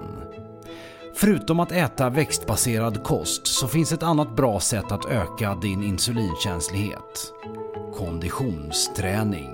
Förutom 1.15 1.60
att 1.60 1.72
äta 1.72 2.10
växtbaserad 2.10 3.03
kost 3.03 3.48
så 3.48 3.67
finns 3.67 3.91
ett 3.91 4.03
annat 4.03 4.36
bra 4.36 4.60
sätt 4.60 4.91
att 4.91 5.05
öka 5.05 5.55
din 5.55 5.84
insulinkänslighet. 5.84 7.34
Konditionsträning. 7.93 9.50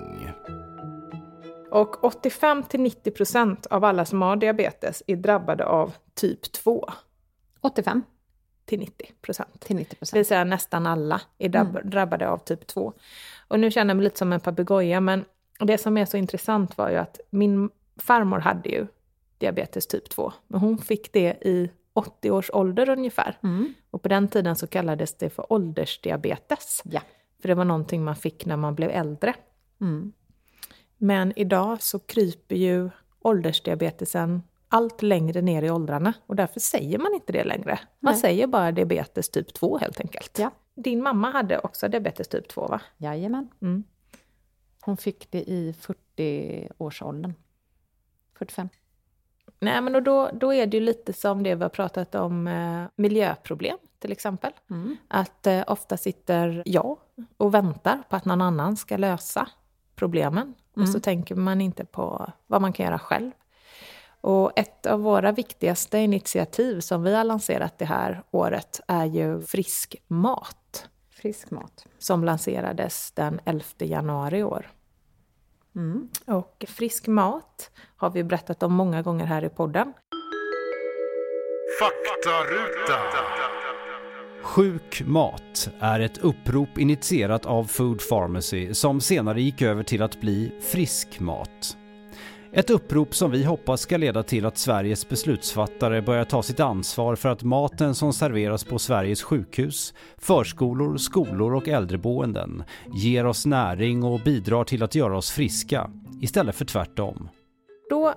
Och 1.72 1.96
85-90% 2.04 3.68
av 3.70 3.84
alla 3.84 4.06
som 4.06 4.22
har 4.22 4.36
diabetes 4.36 5.04
är 5.08 5.16
drabbade 5.16 5.66
av 5.66 5.94
typ 6.14 6.52
2 6.52 6.90
85 7.62 8.02
till 8.66 8.80
90%. 8.80 9.44
till 9.60 9.76
90 9.76 9.88
Det 9.90 9.90
vill 9.90 9.98
procent. 10.00 10.28
säga 10.28 10.44
nästan 10.44 10.88
alla 10.88 11.22
är 11.38 11.50
drabb- 11.50 11.90
drabbade 11.90 12.30
av 12.30 12.38
typ 12.38 12.68
2. 12.68 12.94
Och 13.48 13.60
nu 13.60 13.72
känner 13.72 13.90
jag 13.90 13.98
mig 13.98 14.04
lite 14.04 14.18
som 14.18 14.34
en 14.34 14.40
papegoja, 14.40 15.00
men 15.02 15.26
det 15.60 15.78
som 15.78 15.98
är 15.98 16.06
så 16.06 16.18
intressant 16.18 16.78
var 16.78 16.90
ju 16.90 16.96
att 16.98 17.20
min 17.30 17.70
farmor 17.98 18.40
hade 18.40 18.70
ju 18.70 18.88
diabetes 19.40 19.88
typ 19.88 20.10
2, 20.10 20.34
men 20.48 20.60
hon 20.60 20.78
fick 20.78 21.14
det 21.14 21.38
i 21.42 21.70
80 21.94 22.32
års 22.32 22.50
ålder 22.54 22.90
ungefär. 22.90 23.38
Mm. 23.44 23.74
Och 23.92 24.02
på 24.02 24.08
den 24.10 24.28
tiden 24.28 24.56
så 24.56 24.68
kallades 24.68 25.18
det 25.18 25.30
för 25.30 25.54
åldersdiabetes. 25.54 26.82
Ja. 26.86 27.02
För 27.42 27.48
det 27.48 27.56
var 27.56 27.66
någonting 27.66 28.04
man 28.04 28.16
fick 28.16 28.46
när 28.46 28.58
man 28.58 28.76
blev 28.76 28.90
äldre. 28.90 29.34
Mm. 29.82 30.14
Men 30.98 31.34
idag 31.36 31.82
så 31.82 32.00
kryper 32.00 32.56
ju 32.56 32.90
åldersdiabetesen 33.22 34.42
allt 34.68 35.02
längre 35.02 35.42
ner 35.42 35.64
i 35.64 35.70
åldrarna 35.70 36.14
och 36.26 36.36
därför 36.36 36.60
säger 36.60 36.98
man 36.98 37.14
inte 37.14 37.34
det 37.34 37.44
längre. 37.44 37.80
Man 38.00 38.14
Nej. 38.14 38.22
säger 38.22 38.48
bara 38.48 38.72
diabetes 38.72 39.30
typ 39.30 39.54
2 39.54 39.78
helt 39.78 40.00
enkelt. 40.00 40.40
Ja. 40.40 40.52
Din 40.76 41.04
mamma 41.04 41.32
hade 41.32 41.60
också 41.60 41.88
diabetes 41.88 42.28
typ 42.28 42.48
2 42.48 42.68
va? 42.68 42.82
Jajamän. 42.98 43.50
Mm. 43.62 43.84
Hon 44.82 44.98
fick 44.98 45.32
det 45.32 45.50
i 45.50 45.76
40-årsåldern. 46.18 47.34
45. 48.38 48.70
Nej 49.60 49.82
men 49.82 49.96
och 49.96 50.04
då, 50.04 50.30
då 50.34 50.54
är 50.54 50.68
det 50.68 50.78
ju 50.78 50.84
lite 50.84 51.14
som 51.14 51.44
det 51.44 51.56
vi 51.56 51.62
har 51.64 51.70
pratat 51.70 52.16
om 52.16 52.48
eh, 52.48 52.84
miljöproblem 52.96 53.78
till 54.00 54.12
exempel. 54.12 54.52
Mm. 54.70 54.98
Att 55.08 55.48
eh, 55.48 55.64
ofta 55.68 55.98
sitter 55.98 56.64
jag 56.66 56.98
och 57.38 57.54
väntar 57.54 58.04
på 58.10 58.16
att 58.16 58.26
någon 58.26 58.42
annan 58.42 58.78
ska 58.78 58.98
lösa 58.98 59.50
problemen. 59.96 60.54
Och 60.76 60.90
så 60.90 61.00
tänker 61.00 61.36
man 61.36 61.62
inte 61.62 61.86
på 61.86 62.32
vad 62.48 62.62
man 62.62 62.74
kan 62.74 62.86
göra 62.86 63.00
själv. 63.00 63.32
Och 64.22 64.52
ett 64.56 64.86
av 64.86 65.00
våra 65.00 65.32
viktigaste 65.32 65.98
initiativ 65.98 66.80
som 66.80 67.04
vi 67.04 67.16
har 67.16 67.24
lanserat 67.24 67.78
det 67.78 67.86
här 67.86 68.24
året 68.32 68.82
är 68.88 69.06
ju 69.06 69.42
Frisk 69.42 69.96
mat. 70.08 70.90
Frisk 71.10 71.52
mat. 71.52 71.86
Som 71.98 72.24
lanserades 72.24 73.12
den 73.12 73.40
11 73.46 73.64
januari 73.80 74.38
i 74.38 74.44
år. 74.44 74.72
Mm. 75.80 76.08
Och 76.26 76.66
frisk 76.68 77.08
mat 77.08 77.72
har 77.98 78.10
vi 78.10 78.24
berättat 78.24 78.64
om 78.64 78.74
många 78.74 79.02
gånger 79.02 79.26
här 79.26 79.44
i 79.44 79.50
podden. 79.50 79.94
Faktaruta. 81.80 83.00
Sjuk 84.42 85.02
mat 85.06 85.70
är 85.80 86.00
ett 86.00 86.18
upprop 86.18 86.78
initierat 86.78 87.46
av 87.46 87.64
Food 87.64 88.02
Pharmacy 88.10 88.74
som 88.74 89.02
senare 89.02 89.42
gick 89.42 89.62
över 89.62 89.84
till 89.84 90.02
att 90.02 90.22
bli 90.22 90.52
frisk 90.62 91.20
mat. 91.20 91.78
Ett 92.54 92.70
upprop 92.70 93.16
som 93.16 93.32
vi 93.32 93.44
hoppas 93.44 93.82
ska 93.82 93.98
leda 93.98 94.24
till 94.24 94.46
att 94.46 94.58
Sveriges 94.58 95.10
beslutsfattare 95.10 96.02
börjar 96.02 96.26
ta 96.26 96.44
sitt 96.44 96.60
ansvar 96.60 97.16
för 97.16 97.30
att 97.30 97.44
maten 97.44 97.96
som 97.96 98.14
serveras 98.14 98.64
på 98.64 98.80
Sveriges 98.80 99.24
sjukhus, 99.24 99.94
förskolor, 100.18 100.98
skolor 100.98 101.56
och 101.56 101.68
äldreboenden 101.68 102.64
ger 102.94 103.26
oss 103.26 103.46
näring 103.46 104.04
och 104.04 104.20
bidrar 104.20 104.64
till 104.64 104.84
att 104.84 104.96
göra 104.96 105.18
oss 105.18 105.32
friska, 105.32 105.92
istället 106.22 106.56
för 106.56 106.66
tvärtom. 106.66 107.30
Då 107.90 108.14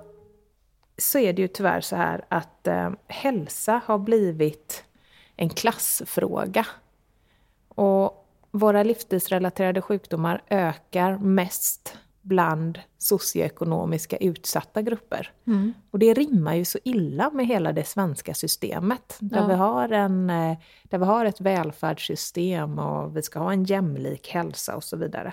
så 0.98 1.18
är 1.18 1.32
det 1.32 1.42
ju 1.42 1.48
tyvärr 1.48 1.80
så 1.80 1.96
här 1.96 2.24
att 2.28 2.66
eh, 2.66 2.90
hälsa 3.08 3.80
har 3.84 3.98
blivit 3.98 4.84
en 5.36 5.48
klassfråga. 5.48 6.66
Och 7.68 8.28
våra 8.50 8.82
livsstilsrelaterade 8.82 9.82
sjukdomar 9.82 10.42
ökar 10.48 11.18
mest 11.18 11.98
bland 12.22 12.78
socioekonomiska 12.98 14.16
utsatta 14.16 14.82
grupper. 14.82 15.32
Mm. 15.46 15.74
Och 15.90 15.98
det 15.98 16.14
rimmar 16.14 16.54
ju 16.54 16.64
så 16.64 16.78
illa 16.84 17.30
med 17.30 17.46
hela 17.46 17.72
det 17.72 17.84
svenska 17.84 18.34
systemet. 18.34 19.16
Där, 19.20 19.40
Ja. 19.40 19.46
vi 19.46 19.54
har 19.54 19.88
en, 19.88 20.30
eh, 20.30 20.56
där 20.84 20.98
vi 20.98 21.04
har 21.04 21.24
ett 21.24 21.40
välfärdssystem 21.40 22.78
och 22.78 23.16
vi 23.16 23.22
ska 23.22 23.38
ha 23.38 23.52
en 23.52 23.64
jämlik 23.64 24.28
hälsa 24.28 24.76
och 24.76 24.84
så 24.84 24.96
vidare. 24.96 25.32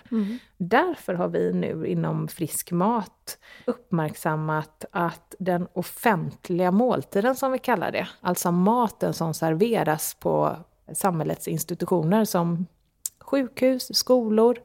Därför 0.58 1.13
har 1.13 1.27
vi 1.27 1.53
nu 1.53 1.88
inom 1.88 2.27
Frisk 2.27 2.72
Mat 2.72 3.38
uppmärksammat 3.65 4.86
att 4.91 5.36
den 5.39 5.67
offentliga 5.74 6.72
måltiden 6.72 7.36
som 7.36 7.51
vi 7.51 7.60
kallar 7.60 7.91
det, 7.91 8.08
alltså 8.22 8.51
maten 8.51 9.13
som 9.13 9.34
serveras 9.34 10.17
på 10.19 10.55
samhällets 10.93 11.48
institutioner 11.48 12.25
som 12.25 12.65
sjukhus, 13.19 13.96
skolor, 13.96 14.58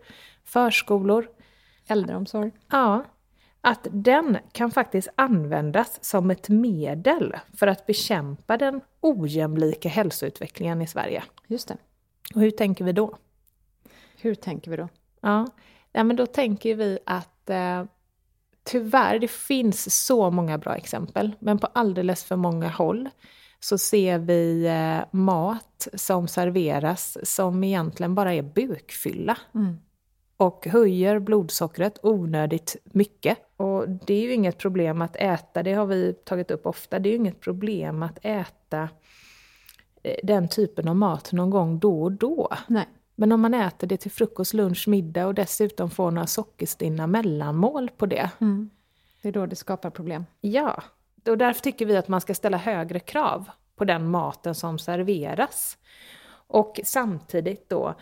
förskolor, 0.44 1.28
Äldreomsorg. 1.86 2.52
Ja, 2.70 3.04
att 3.60 3.86
den 3.90 4.38
kan 4.52 4.70
faktiskt 4.70 5.08
användas 5.16 6.04
som 6.04 6.30
ett 6.30 6.48
medel 6.48 7.36
för 7.52 7.66
att 7.66 7.86
bekämpa 7.86 8.56
den 8.56 8.80
ojämlika 9.00 9.88
hälsoutvecklingen 9.88 10.82
i 10.82 10.86
Sverige. 10.86 11.22
Just 11.46 11.68
det. 11.68 11.76
Och 12.34 12.40
hur 12.40 12.50
tänker 12.50 12.84
vi 12.84 12.92
då? 12.92 13.16
Hur 14.16 14.34
tänker 14.34 14.70
vi 14.70 14.76
då? 14.76 14.88
Ja, 15.20 15.46
ja 15.92 16.04
men 16.04 16.16
då 16.16 16.26
tänker 16.26 16.74
vi 16.74 16.98
att 17.06 17.50
eh, 17.50 17.84
tyvärr, 18.64 19.18
det 19.18 19.30
finns 19.30 20.06
så 20.06 20.30
många 20.30 20.58
bra 20.58 20.74
exempel, 20.74 21.32
men 21.38 21.58
på 21.58 21.66
alldeles 21.66 22.24
för 22.24 22.36
många 22.36 22.68
håll 22.68 23.08
så 23.60 23.78
ser 23.78 24.18
vi 24.18 24.66
eh, 24.66 25.04
mat 25.12 25.88
som 25.94 26.28
serveras 26.28 27.18
som 27.22 27.64
egentligen 27.64 28.14
bara 28.14 28.34
är 28.34 28.42
bukfylla. 28.42 29.38
Och 30.36 30.66
höjer 30.66 31.18
blodsockret 31.18 31.98
onödigt 32.02 32.76
mycket. 32.84 33.38
Och 33.56 33.88
det 33.88 34.14
är 34.14 34.22
ju 34.22 34.32
inget 34.32 34.58
problem 34.58 35.02
att 35.02 35.16
äta, 35.16 35.62
det 35.62 35.72
har 35.72 35.86
vi 35.86 36.12
tagit 36.12 36.50
upp 36.50 36.66
ofta, 36.66 36.98
det 36.98 37.08
är 37.08 37.10
ju 37.10 37.16
inget 37.16 37.40
problem 37.40 38.02
att 38.02 38.18
äta 38.22 38.88
eh, 40.02 40.16
den 40.22 40.48
typen 40.48 40.88
av 40.88 40.96
mat 40.96 41.32
någon 41.32 41.50
gång 41.50 41.78
då 41.78 42.02
och 42.02 42.12
då. 42.12 42.52
Nej. 42.66 42.88
Men 43.16 43.32
om 43.32 43.40
man 43.40 43.54
äter 43.54 43.86
det 43.86 43.96
till 43.96 44.10
frukost, 44.10 44.54
lunch, 44.54 44.88
middag 44.88 45.26
och 45.26 45.34
dessutom 45.34 45.90
får 45.90 46.10
några 46.10 46.26
sockerstinna 46.26 47.06
mellanmål 47.06 47.90
på 47.96 48.06
det. 48.06 48.30
Det 49.22 49.28
är 49.28 49.32
då 49.32 49.46
det 49.46 49.56
skapar 49.56 49.90
problem. 49.90 50.24
Ja, 50.40 50.82
och 51.26 51.38
därför 51.38 51.60
tycker 51.60 51.86
vi 51.86 51.96
att 51.96 52.08
man 52.08 52.20
ska 52.20 52.34
ställa 52.34 52.56
högre 52.56 53.00
krav 53.00 53.50
på 53.76 53.84
den 53.84 54.10
maten 54.10 54.54
som 54.54 54.78
serveras. 54.78 55.78
Och 56.46 56.80
samtidigt 56.84 57.68
då 57.68 57.94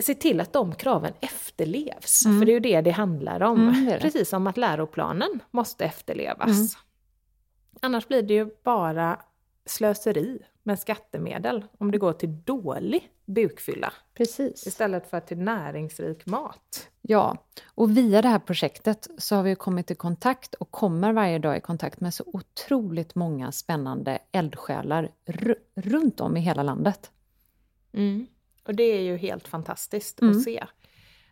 se 0.00 0.14
till 0.14 0.40
att 0.40 0.52
de 0.52 0.74
kraven 0.74 1.12
efterlevs. 1.20 2.22
För 2.22 2.44
det 2.44 2.52
är 2.52 2.54
ju 2.54 2.60
det 2.60 2.80
det 2.80 2.90
handlar 2.90 3.42
om. 3.42 3.68
Mm, 3.68 3.84
det 3.84 3.90
det. 3.92 4.00
Precis 4.00 4.28
som 4.28 4.46
att 4.46 4.56
läroplanen 4.56 5.40
måste 5.50 5.84
efterlevas. 5.84 6.76
Annars 7.80 8.08
blir 8.08 8.22
det 8.22 8.34
ju 8.34 8.50
bara 8.64 9.20
slöseri 9.66 10.38
med 10.62 10.78
skattemedel 10.78 11.64
om 11.78 11.90
det 11.90 11.98
går 11.98 12.12
till 12.12 12.42
dålig 12.44 13.10
bukfylla 13.24 13.92
Precis. 14.14 14.66
istället 14.66 15.10
för 15.10 15.20
till 15.20 15.38
näringsrik 15.38 16.26
mat. 16.26 16.88
Ja, 17.02 17.36
och 17.66 17.96
via 17.96 18.22
det 18.22 18.28
här 18.28 18.38
projektet 18.38 19.08
så 19.18 19.36
har 19.36 19.42
vi 19.42 19.54
kommit 19.54 19.90
i 19.90 19.94
kontakt 19.94 20.54
och 20.54 20.70
kommer 20.70 21.12
varje 21.12 21.38
dag 21.38 21.56
i 21.56 21.60
kontakt 21.60 22.00
med 22.00 22.14
så 22.14 22.24
otroligt 22.26 23.14
många 23.14 23.52
spännande 23.52 24.18
eldsjälar 24.32 25.10
ru- 25.26 25.58
runt 25.74 26.20
om 26.20 26.36
i 26.36 26.40
hela 26.40 26.62
landet. 26.62 27.10
Och 28.68 28.74
det 28.74 28.82
är 28.82 29.00
ju 29.00 29.16
helt 29.16 29.48
fantastiskt 29.48 30.20
Mm. 30.22 30.36
att 30.36 30.42
se. 30.42 30.64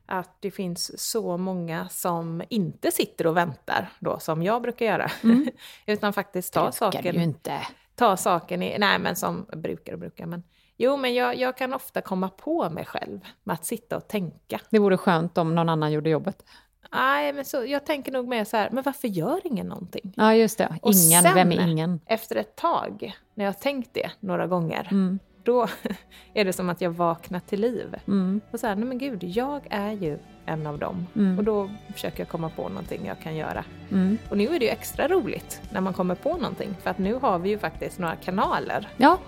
Att 0.06 0.36
det 0.40 0.50
finns 0.50 1.10
så 1.10 1.36
många 1.36 1.88
som 1.88 2.42
inte 2.48 2.90
sitter 2.90 3.26
och 3.26 3.36
väntar 3.36 3.88
då, 3.98 4.18
som 4.18 4.42
jag 4.42 4.62
brukar 4.62 4.86
göra. 4.86 5.10
Utan 5.86 6.12
faktiskt 6.12 6.52
tar 6.54 6.70
saken, 6.70 7.14
ju 7.14 7.22
inte. 7.22 7.60
ta 7.94 8.16
saken 8.16 8.62
i... 8.62 8.78
Nej, 8.78 8.98
men 8.98 9.16
som 9.16 9.46
brukar 9.56 9.92
och 9.92 9.98
brukar. 9.98 10.26
Men, 10.26 10.42
jo, 10.76 10.96
men 10.96 11.14
jag, 11.14 11.36
jag 11.36 11.56
kan 11.56 11.74
ofta 11.74 12.00
komma 12.00 12.28
på 12.28 12.70
mig 12.70 12.84
själv 12.84 13.20
med 13.44 13.54
att 13.54 13.64
sitta 13.64 13.96
och 13.96 14.08
tänka. 14.08 14.60
Det 14.70 14.78
vore 14.78 14.96
skönt 14.96 15.38
om 15.38 15.54
någon 15.54 15.68
annan 15.68 15.92
gjorde 15.92 16.10
jobbet. 16.10 16.44
Nej, 16.92 17.32
men 17.32 17.44
så, 17.44 17.64
jag 17.66 17.86
tänker 17.86 18.12
nog 18.12 18.28
mer 18.28 18.44
så 18.44 18.56
här, 18.56 18.70
men 18.70 18.82
varför 18.82 19.08
gör 19.08 19.40
ingen 19.44 19.66
någonting? 19.66 20.12
Ja, 20.16 20.34
just 20.34 20.58
det. 20.58 20.78
Och 20.82 20.92
Ingen, 20.92 21.22
sen- 21.22 21.34
vem 21.34 21.52
är 21.52 21.68
ingen? 21.68 22.00
Efter 22.06 22.36
ett 22.36 22.56
tag, 22.56 23.14
när 23.34 23.44
jag 23.44 23.52
har 23.52 23.60
tänkt 23.60 23.90
det 23.94 24.10
några 24.20 24.46
gånger, 24.46 24.88
Mm. 24.90 25.18
Då 25.46 25.68
är 26.34 26.44
det 26.44 26.52
som 26.52 26.68
att 26.68 26.80
jag 26.80 26.90
vaknar 26.90 27.40
till 27.40 27.60
liv. 27.60 27.96
Mm. 28.06 28.40
Och 28.50 28.60
så 28.60 28.66
här, 28.66 28.76
nej 28.76 28.84
men 28.84 28.98
gud, 28.98 29.24
jag 29.24 29.66
är 29.70 29.92
ju 29.92 30.18
en 30.46 30.66
av 30.66 30.78
dem. 30.78 31.06
Mm. 31.16 31.38
Och 31.38 31.44
då 31.44 31.70
försöker 31.92 32.20
jag 32.20 32.28
komma 32.28 32.50
på 32.56 32.68
någonting 32.68 33.06
jag 33.06 33.20
kan 33.20 33.36
göra. 33.36 33.64
Mm. 33.90 34.18
Och 34.30 34.36
nu 34.36 34.54
är 34.54 34.58
det 34.58 34.64
ju 34.64 34.70
extra 34.70 35.08
roligt 35.08 35.60
när 35.70 35.80
man 35.80 35.94
kommer 35.94 36.14
på 36.14 36.36
någonting, 36.36 36.74
för 36.82 36.90
att 36.90 36.98
nu 36.98 37.14
har 37.14 37.38
vi 37.38 37.48
ju 37.48 37.58
faktiskt 37.58 37.98
några 37.98 38.16
kanaler 38.16 38.88
Ja, 38.96 39.18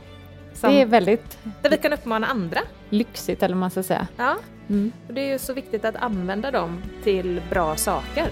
det 0.61 0.83
är 0.83 0.87
väldigt 0.87 1.39
där 1.63 1.71
vi 1.71 1.77
kan 1.77 1.93
uppmana 1.93 2.27
andra. 2.27 2.61
lyxigt, 2.89 3.43
eller 3.43 3.55
vad 3.55 3.61
man 3.61 3.71
ska 3.71 3.83
säga. 3.83 4.07
Ja. 4.17 4.37
Mm. 4.69 4.93
Och 5.09 5.15
det 5.15 5.21
är 5.21 5.33
ju 5.33 5.39
så 5.39 5.53
viktigt 5.53 5.85
att 5.85 5.97
använda 5.97 6.51
dem 6.51 6.83
till 7.05 7.43
bra 7.51 7.77
saker. 7.77 8.29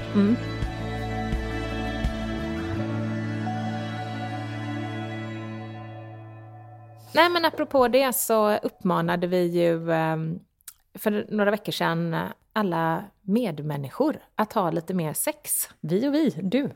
Nej 7.16 7.30
men 7.30 7.44
apropå 7.44 7.88
det 7.88 8.12
så 8.12 8.56
uppmanade 8.56 9.26
vi 9.26 9.46
ju 9.46 9.90
eh, 9.92 10.16
för 10.94 11.26
några 11.30 11.50
veckor 11.50 11.72
sedan 11.72 12.16
alla 12.52 13.04
medmänniskor 13.22 14.18
att 14.34 14.52
ha 14.52 14.70
lite 14.70 14.94
mer 14.94 15.12
sex. 15.12 15.68
Vi 15.80 16.08
och 16.08 16.14
vi, 16.14 16.30
du. 16.30 16.70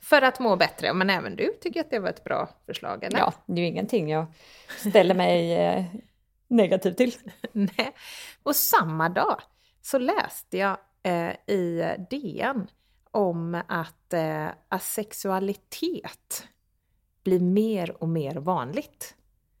För 0.00 0.22
att 0.22 0.40
må 0.40 0.56
bättre. 0.56 0.92
Men 0.92 1.10
även 1.10 1.36
du 1.36 1.52
tycker 1.60 1.80
att 1.80 1.90
det 1.90 1.98
var 1.98 2.08
ett 2.08 2.24
bra 2.24 2.48
förslag, 2.66 3.04
eller? 3.04 3.18
Ja, 3.18 3.32
det 3.46 3.52
är 3.52 3.58
ju 3.58 3.66
ingenting 3.66 4.10
jag 4.10 4.26
ställer 4.78 5.14
mig 5.14 5.52
eh, 5.52 5.84
negativ 6.48 6.92
till. 6.92 7.14
Nej. 7.52 7.94
Och 8.42 8.56
samma 8.56 9.08
dag 9.08 9.40
så 9.82 9.98
läste 9.98 10.58
jag 10.58 10.76
eh, 11.02 11.54
i 11.54 11.94
DN 12.10 12.66
om 13.10 13.62
att 13.68 14.12
eh, 14.12 14.48
asexualitet 14.68 16.48
blir 17.24 17.40
mer 17.40 18.02
och 18.02 18.08
mer 18.08 18.34
vanligt. 18.34 19.14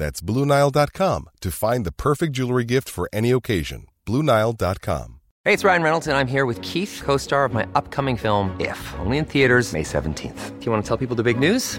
That's 0.00 0.22
BlueNile.com 0.22 1.28
to 1.40 1.50
find 1.50 1.84
the 1.84 1.92
perfect 1.92 2.32
jewelry 2.32 2.64
gift 2.64 2.88
for 2.88 3.06
any 3.12 3.32
occasion. 3.32 3.86
BlueNile.com. 4.06 5.20
Hey, 5.44 5.52
it's 5.52 5.62
Ryan 5.62 5.82
Reynolds, 5.82 6.06
and 6.06 6.16
I'm 6.16 6.26
here 6.26 6.46
with 6.46 6.60
Keith, 6.62 7.02
co 7.04 7.18
star 7.18 7.44
of 7.44 7.52
my 7.52 7.66
upcoming 7.74 8.16
film, 8.16 8.56
If, 8.58 8.80
only 8.98 9.18
in 9.18 9.26
theaters, 9.26 9.74
May 9.74 9.82
17th. 9.82 10.58
Do 10.58 10.64
you 10.64 10.72
want 10.72 10.82
to 10.82 10.88
tell 10.88 10.96
people 10.96 11.16
the 11.16 11.22
big 11.22 11.38
news? 11.38 11.78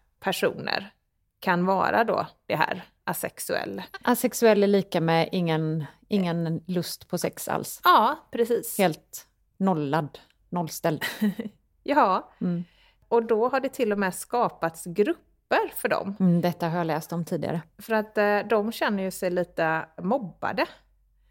personer 0.21 0.93
kan 1.39 1.65
vara 1.65 2.03
då 2.03 2.27
det 2.45 2.55
här 2.55 2.83
asexuell. 3.03 3.81
Asexuell 4.03 4.63
är 4.63 4.67
lika 4.67 5.01
med 5.01 5.29
ingen, 5.31 5.85
ingen 6.07 6.63
lust 6.67 7.07
på 7.07 7.17
sex 7.17 7.47
alls. 7.47 7.81
Ja, 7.83 8.27
precis. 8.31 8.77
Helt 8.77 9.27
nollad, 9.57 10.19
nollställd. 10.49 11.03
Ja, 11.83 12.31
Mm. 12.41 12.63
och 13.07 13.23
då 13.25 13.49
har 13.49 13.59
det 13.59 13.69
till 13.69 13.91
och 13.91 13.99
med 13.99 14.15
skapats 14.15 14.85
grupper 14.85 15.71
för 15.75 15.89
dem. 15.89 16.15
Mm, 16.19 16.41
detta 16.41 16.69
har 16.69 16.77
jag 16.77 16.87
läst 16.87 17.13
om 17.13 17.25
tidigare. 17.25 17.61
För 17.77 17.93
att 17.93 18.17
eh, 18.17 18.39
de 18.39 18.71
känner 18.71 19.03
ju 19.03 19.11
sig 19.11 19.29
lite 19.31 19.85
mobbade. 20.01 20.65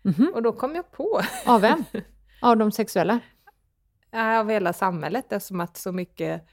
Mhm. 0.03 0.33
Och 0.35 0.43
då 0.43 0.53
kom 0.53 0.75
jag 0.75 0.91
på, 0.93 1.21
Av 1.47 1.61
vem? 1.61 1.85
Av 2.43 2.57
de 2.57 2.73
sexuella? 2.73 3.21
av 4.13 4.51
hela 4.51 4.73
samhället, 4.73 5.33
eftersom 5.33 5.61
att 5.61 5.77
så 5.77 5.93
mycket... 5.93 6.47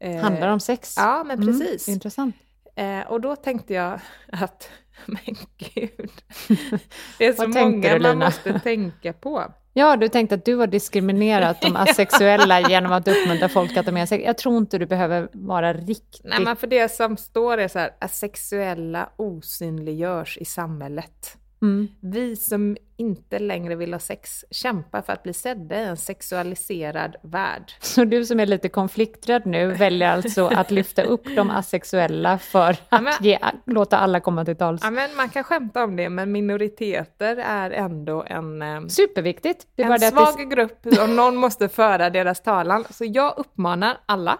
eh, 0.00 0.16
Handlar 0.16 0.48
om 0.48 0.60
sex? 0.60 0.94
Ja, 0.96 1.24
men 1.26 1.42
Mm, 1.42 1.46
precis. 1.60 1.88
intressant. 1.88 2.36
Eh, 2.76 3.00
och 3.00 3.20
då 3.20 3.36
tänkte 3.36 3.74
jag 3.74 4.00
att, 4.32 4.70
men 5.06 5.36
gud, 5.58 6.10
det 7.18 7.26
är 7.26 7.32
så 7.32 7.48
många 7.48 7.94
du, 7.94 8.00
man 8.00 8.18
måste 8.18 8.58
tänka 8.60 9.12
på. 9.12 9.52
Ja, 9.72 9.96
du 9.96 10.08
tänkte 10.08 10.34
att 10.34 10.44
du 10.44 10.54
har 10.56 10.66
diskriminerat 10.66 11.60
de 11.62 11.76
asexuella 11.76 12.60
genom 12.60 12.92
att 12.92 13.08
uppmuntra 13.08 13.48
folk 13.48 13.76
att 13.76 13.86
de 13.86 13.96
är 13.96 14.06
sex. 14.06 14.24
Jag 14.24 14.38
tror 14.38 14.56
inte 14.58 14.78
du 14.78 14.86
behöver 14.86 15.28
vara 15.32 15.72
riktigt... 15.72 16.20
Nej, 16.24 16.40
men 16.40 16.56
för 16.56 16.66
det 16.66 16.88
som 16.92 17.16
står 17.16 17.58
är 17.58 17.68
så 17.68 17.78
här, 17.78 17.90
att 18.00 18.14
sexuella 18.14 19.08
osynliggörs 19.16 20.38
i 20.38 20.44
samhället. 20.44 21.36
Mm. 21.62 21.88
Vi 22.00 22.36
som 22.36 22.76
inte 22.96 23.38
längre 23.38 23.74
vill 23.74 23.92
ha 23.92 24.00
sex 24.00 24.44
kämpar 24.50 25.02
för 25.02 25.12
att 25.12 25.22
bli 25.22 25.32
sedda 25.32 25.80
i 25.80 25.84
en 25.84 25.96
sexualiserad 25.96 27.16
värld. 27.22 27.72
Så 27.80 28.04
du 28.04 28.24
som 28.24 28.40
är 28.40 28.46
lite 28.46 28.68
konflikträdd 28.68 29.46
nu 29.46 29.66
väljer 29.66 30.08
alltså 30.08 30.46
att 30.46 30.70
lyfta 30.70 31.02
upp 31.02 31.24
de 31.36 31.50
asexuella 31.50 32.38
för 32.38 32.76
att 32.88 33.02
men- 33.02 33.12
ge, 33.20 33.38
låta 33.66 33.98
alla 33.98 34.20
komma 34.20 34.44
till 34.44 34.56
tals. 34.56 34.80
Ja, 34.84 34.90
men 34.90 35.16
man 35.16 35.28
kan 35.28 35.44
skämta 35.44 35.84
om 35.84 35.96
det, 35.96 36.08
men 36.08 36.32
minoriteter 36.32 37.36
är 37.36 37.70
ändå 37.70 38.24
en, 38.26 38.62
eh, 38.62 38.86
Superviktigt. 38.86 39.66
Det 39.74 39.82
en 39.82 39.98
svag 40.00 40.38
det, 40.38 40.44
grupp 40.44 40.86
och 40.86 41.10
någon 41.10 41.36
måste 41.36 41.68
föra 41.68 42.10
deras 42.10 42.42
talan. 42.42 42.84
Så 42.90 43.04
jag 43.04 43.34
uppmanar 43.36 43.98
alla 44.06 44.38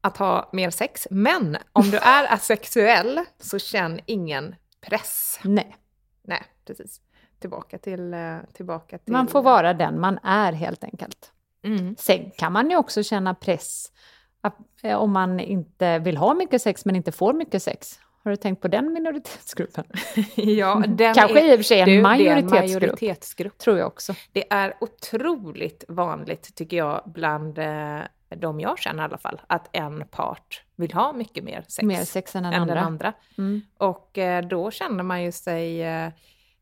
att 0.00 0.16
ha 0.16 0.50
mer 0.52 0.70
sex. 0.70 1.06
Men 1.10 1.56
om 1.72 1.90
du 1.90 1.96
är 1.96 2.32
asexuell 2.32 3.20
så 3.40 3.58
känn 3.58 4.00
ingen 4.06 4.54
press. 4.80 5.40
Nej, 5.42 5.76
Nej, 6.24 6.42
precis. 6.66 7.00
Tillbaka 7.40 7.78
till... 7.78 8.14
eh, 8.14 8.36
Tillbaka 8.52 8.98
till 8.98 9.12
man 9.12 9.28
får 9.28 9.42
vara 9.42 9.74
den 9.74 10.00
man 10.00 10.18
är 10.22 10.52
helt 10.52 10.84
enkelt. 10.84 11.32
Mm. 11.64 11.96
Sen 11.98 12.30
kan 12.38 12.52
man 12.52 12.70
ju 12.70 12.76
också 12.76 13.02
känna 13.02 13.34
press 13.34 13.92
att, 14.40 14.56
eh, 14.82 14.96
om 14.96 15.12
man 15.12 15.40
inte 15.40 15.98
vill 15.98 16.16
ha 16.16 16.34
mycket 16.34 16.62
sex 16.62 16.84
men 16.84 16.96
inte 16.96 17.12
får 17.12 17.32
mycket 17.32 17.62
sex. 17.62 17.98
Har 18.24 18.30
du 18.30 18.36
tänkt 18.36 18.62
på 18.62 18.68
den 18.68 18.92
minoritetsgruppen? 18.92 19.84
Ja, 20.36 20.82
den 20.88 21.14
Kanske 21.14 21.40
är, 21.40 21.52
i 21.52 21.54
och 21.54 21.58
för 21.58 21.62
sig 21.64 21.80
en 21.80 21.86
du, 21.86 21.92
det 21.92 21.98
är 21.98 22.02
majoritetsgrupp. 22.02 22.82
majoritetsgrupp. 22.82 23.58
Tror 23.58 23.78
jag 23.78 23.86
också. 23.86 24.14
Det 24.32 24.52
är 24.52 24.74
otroligt 24.80 25.84
vanligt, 25.88 26.54
tycker 26.54 26.76
jag, 26.76 27.02
bland 27.06 27.58
eh, 27.58 27.98
de 28.36 28.60
jag 28.60 28.78
känner 28.78 29.02
i 29.02 29.04
alla 29.06 29.18
fall, 29.18 29.40
att 29.46 29.68
en 29.72 30.06
part 30.10 30.62
vill 30.76 30.92
ha 30.92 31.12
mycket 31.12 31.44
mer 31.44 31.64
sex, 31.68 31.82
Mer 31.86 32.04
sex 32.04 32.36
än 32.36 32.44
än 32.44 32.54
andra. 32.54 32.74
den 32.74 32.84
andra. 32.84 33.12
Mm. 33.38 33.62
Och 33.78 34.18
eh, 34.18 34.46
då 34.46 34.70
känner 34.70 35.02
man 35.02 35.22
ju 35.22 35.32
sig, 35.32 35.82
eh, 35.82 36.10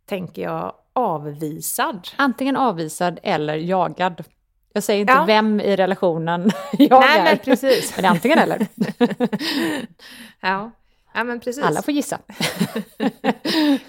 tänker 0.07 0.43
jag, 0.43 0.75
avvisad. 0.93 2.09
Antingen 2.17 2.57
avvisad 2.57 3.19
eller 3.23 3.55
jagad. 3.57 4.25
Jag 4.73 4.83
säger 4.83 5.01
inte 5.01 5.13
Ja. 5.13 5.25
vem 5.25 5.61
i 5.61 5.77
relationen 5.77 6.51
jag 6.73 7.01
Nej, 7.01 7.19
är. 7.19 7.25
men 7.25 7.39
precis. 7.39 7.97
Men 7.97 8.03
det 8.03 8.09
är 8.09 8.11
antingen 8.11 8.39
eller. 8.39 8.67
Ja, 10.41 10.71
ja 11.15 11.25
men 11.25 11.41
precis. 11.41 11.65
Alla 11.65 11.83
får 11.83 11.95
gissa. 11.95 12.19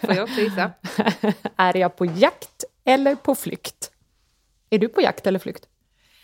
får 0.02 0.14
jag 0.16 0.24
också 0.24 0.40
gissa. 0.40 0.72
är 1.56 1.78
jag 1.78 1.96
på 1.96 2.06
jakt 2.06 2.64
eller 2.86 3.16
på 3.16 3.36
flykt? 3.36 3.92
Är 4.70 4.80
du 4.80 4.88
på 4.90 5.02
jakt 5.02 5.28
eller 5.28 5.40
flykt? 5.40 5.66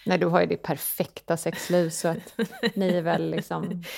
Nej, 0.06 0.18
du 0.18 0.26
har 0.26 0.42
ju 0.42 0.48
det 0.48 0.58
perfekta 0.58 1.38
sexliv 1.38 1.90
så 1.90 2.08
att 2.08 2.38
ni 2.76 2.90
är 2.90 3.02
väl 3.02 3.30
liksom... 3.30 3.84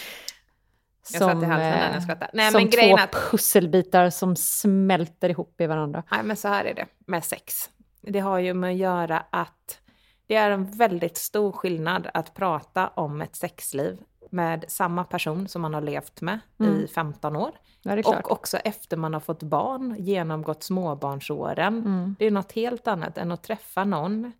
Jag 1.13 1.19
satt 1.19 1.43
i 1.43 1.45
halsen 1.45 1.69
när 1.69 1.89
eh, 1.89 1.93
jag 1.93 2.03
skrattade. 2.03 2.31
Nej, 2.33 2.51
som 2.51 2.61
men 2.61 2.71
två 2.71 2.95
att- 2.95 3.31
pusselbitar 3.31 4.09
som 4.09 4.35
smälter 4.35 5.29
ihop 5.29 5.61
i 5.61 5.67
varandra. 5.67 6.03
Nej, 6.11 6.23
men 6.23 6.37
så 6.37 6.47
här 6.47 6.65
är 6.65 6.73
det 6.73 6.85
med 7.05 7.23
sex. 7.23 7.69
Det 8.01 8.19
har 8.19 8.39
ju 8.39 8.53
med 8.53 8.71
att 8.71 8.77
göra 8.77 9.23
att 9.29 9.79
det 10.27 10.35
är 10.35 10.51
en 10.51 10.71
väldigt 10.71 11.17
stor 11.17 11.51
skillnad 11.51 12.09
att 12.13 12.33
prata 12.33 12.87
om 12.87 13.21
ett 13.21 13.35
sexliv 13.35 13.97
med 14.29 14.65
samma 14.67 15.03
person 15.03 15.47
som 15.47 15.61
man 15.61 15.73
har 15.73 15.81
levt 15.81 16.21
med 16.21 16.39
i 16.59 16.87
15 16.87 17.35
år. 17.35 17.51
Ja. 17.81 17.99
Och 18.05 18.31
också 18.31 18.57
efter 18.57 18.97
man 18.97 19.13
har 19.13 19.19
fått 19.19 19.43
barn, 19.43 19.95
genomgått 19.99 20.63
småbarnsåren. 20.63 22.15
Det 22.19 22.25
är 22.25 22.31
något 22.31 22.51
helt 22.51 22.87
annat 22.87 23.17
än 23.17 23.31
att 23.31 23.43
träffa 23.43 23.83
någon 23.83 24.31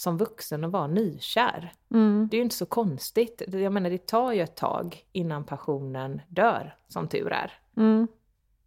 som 0.00 0.16
vuxen 0.16 0.64
och 0.64 0.72
vara 0.72 0.86
nykär. 0.86 1.72
Det 2.30 2.36
är 2.36 2.38
ju 2.38 2.42
inte 2.42 2.56
så 2.56 2.66
konstigt. 2.66 3.42
Jag 3.46 3.72
menar, 3.72 3.90
det 3.90 4.06
tar 4.06 4.32
ju 4.32 4.40
ett 4.40 4.56
tag 4.56 5.04
innan 5.12 5.44
passionen 5.44 6.20
dör, 6.28 6.76
som 6.88 7.08
tur 7.08 7.32
är. 7.32 7.52
Mm. 7.76 8.08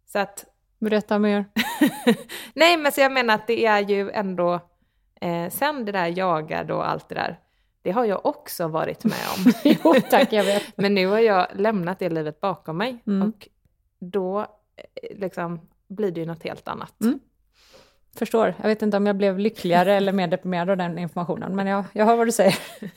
Så 0.06 0.18
att 0.18 0.44
Berätta 0.78 1.18
mer. 1.18 1.44
Nej, 2.54 2.76
men 2.76 2.92
så 2.92 3.00
jag 3.00 3.12
menar 3.12 3.34
att 3.34 3.46
det 3.46 3.66
är 3.66 3.80
ju 3.80 4.10
ändå, 4.10 4.60
eh, 5.20 5.50
sen 5.50 5.84
det 5.84 5.92
där 5.92 6.18
jagad 6.18 6.70
och 6.70 6.88
allt 6.88 7.08
det 7.08 7.14
där, 7.14 7.40
det 7.82 7.90
har 7.90 8.04
jag 8.04 8.26
också 8.26 8.68
varit 8.68 9.04
med 9.04 9.24
om. 9.36 9.52
jo 9.84 9.94
tack, 10.10 10.32
jag 10.32 10.44
vet. 10.44 10.62
men 10.76 10.94
nu 10.94 11.06
har 11.06 11.18
jag 11.18 11.46
lämnat 11.54 11.98
det 11.98 12.08
livet 12.08 12.40
bakom 12.40 12.76
mig 12.76 13.02
Mm. 13.06 13.28
och 13.28 13.48
då 13.98 14.40
eh, 14.40 15.18
liksom 15.18 15.60
blir 15.88 16.10
det 16.10 16.20
ju 16.20 16.26
något 16.26 16.42
helt 16.42 16.68
annat. 16.68 16.94
Mm. 18.14 18.18
Förstår. 18.18 18.54
Jag 18.60 18.68
vet 18.68 18.82
inte 18.82 18.96
om 18.96 19.06
jag 19.06 19.16
blev 19.16 19.38
lyckligare 19.38 19.94
eller 19.94 20.12
mer 20.12 20.28
deprimerad 20.28 20.70
av 20.70 20.76
den 20.76 20.98
informationen, 20.98 21.56
men 21.56 21.66
jag, 21.66 21.84
jag 21.92 22.06
hör 22.06 22.16
vad 22.16 22.26
du 22.26 22.32
säger. 22.32 22.58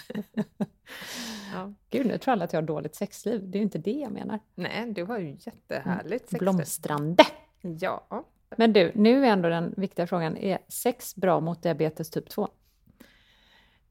Ja. 1.53 1.73
Gud, 1.89 2.06
nu 2.06 2.17
tror 2.17 2.32
alla 2.32 2.45
att 2.45 2.53
jag 2.53 2.62
har 2.62 2.67
dåligt 2.67 2.95
sexliv. 2.95 3.41
Det 3.49 3.58
är 3.58 3.60
ju 3.60 3.63
inte 3.63 3.77
det 3.77 3.91
jag 3.91 4.12
menar. 4.12 4.39
Nej, 4.56 4.93
du 4.93 5.03
har 5.03 5.19
ju 5.19 5.38
jättehärligt 5.39 6.23
sexliv. 6.23 6.39
Blomstrande. 6.39 7.23
Ja. 7.62 8.25
Men 8.58 8.73
du, 8.73 8.91
nu 8.95 9.25
är 9.25 9.30
ändå 9.30 9.49
den 9.49 9.73
viktiga 9.77 10.08
frågan, 10.08 10.38
är 10.38 10.60
sex 10.67 11.15
bra 11.15 11.39
mot 11.39 11.63
diabetes 11.63 12.10
typ 12.10 12.30
2? 12.30 12.47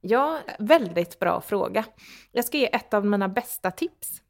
Ja, 0.00 0.38
väldigt 0.58 1.18
bra 1.18 1.40
fråga. 1.40 1.84
Jag 2.32 2.44
ska 2.44 2.58
ge 2.58 2.74
ett 2.74 2.94
av 2.94 3.06
mina 3.06 3.28
bästa 3.28 3.70
tips 3.70 4.22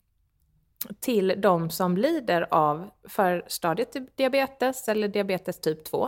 till 1.01 1.35
de 1.39 1.71
som 1.71 1.97
lider 1.97 2.47
av 2.51 2.91
förstadiet 3.09 3.93
till 3.93 4.07
diabetes 4.15 4.89
eller 4.89 5.09
diabetes 5.09 5.61
typ 5.61 5.85
2. 5.85 5.99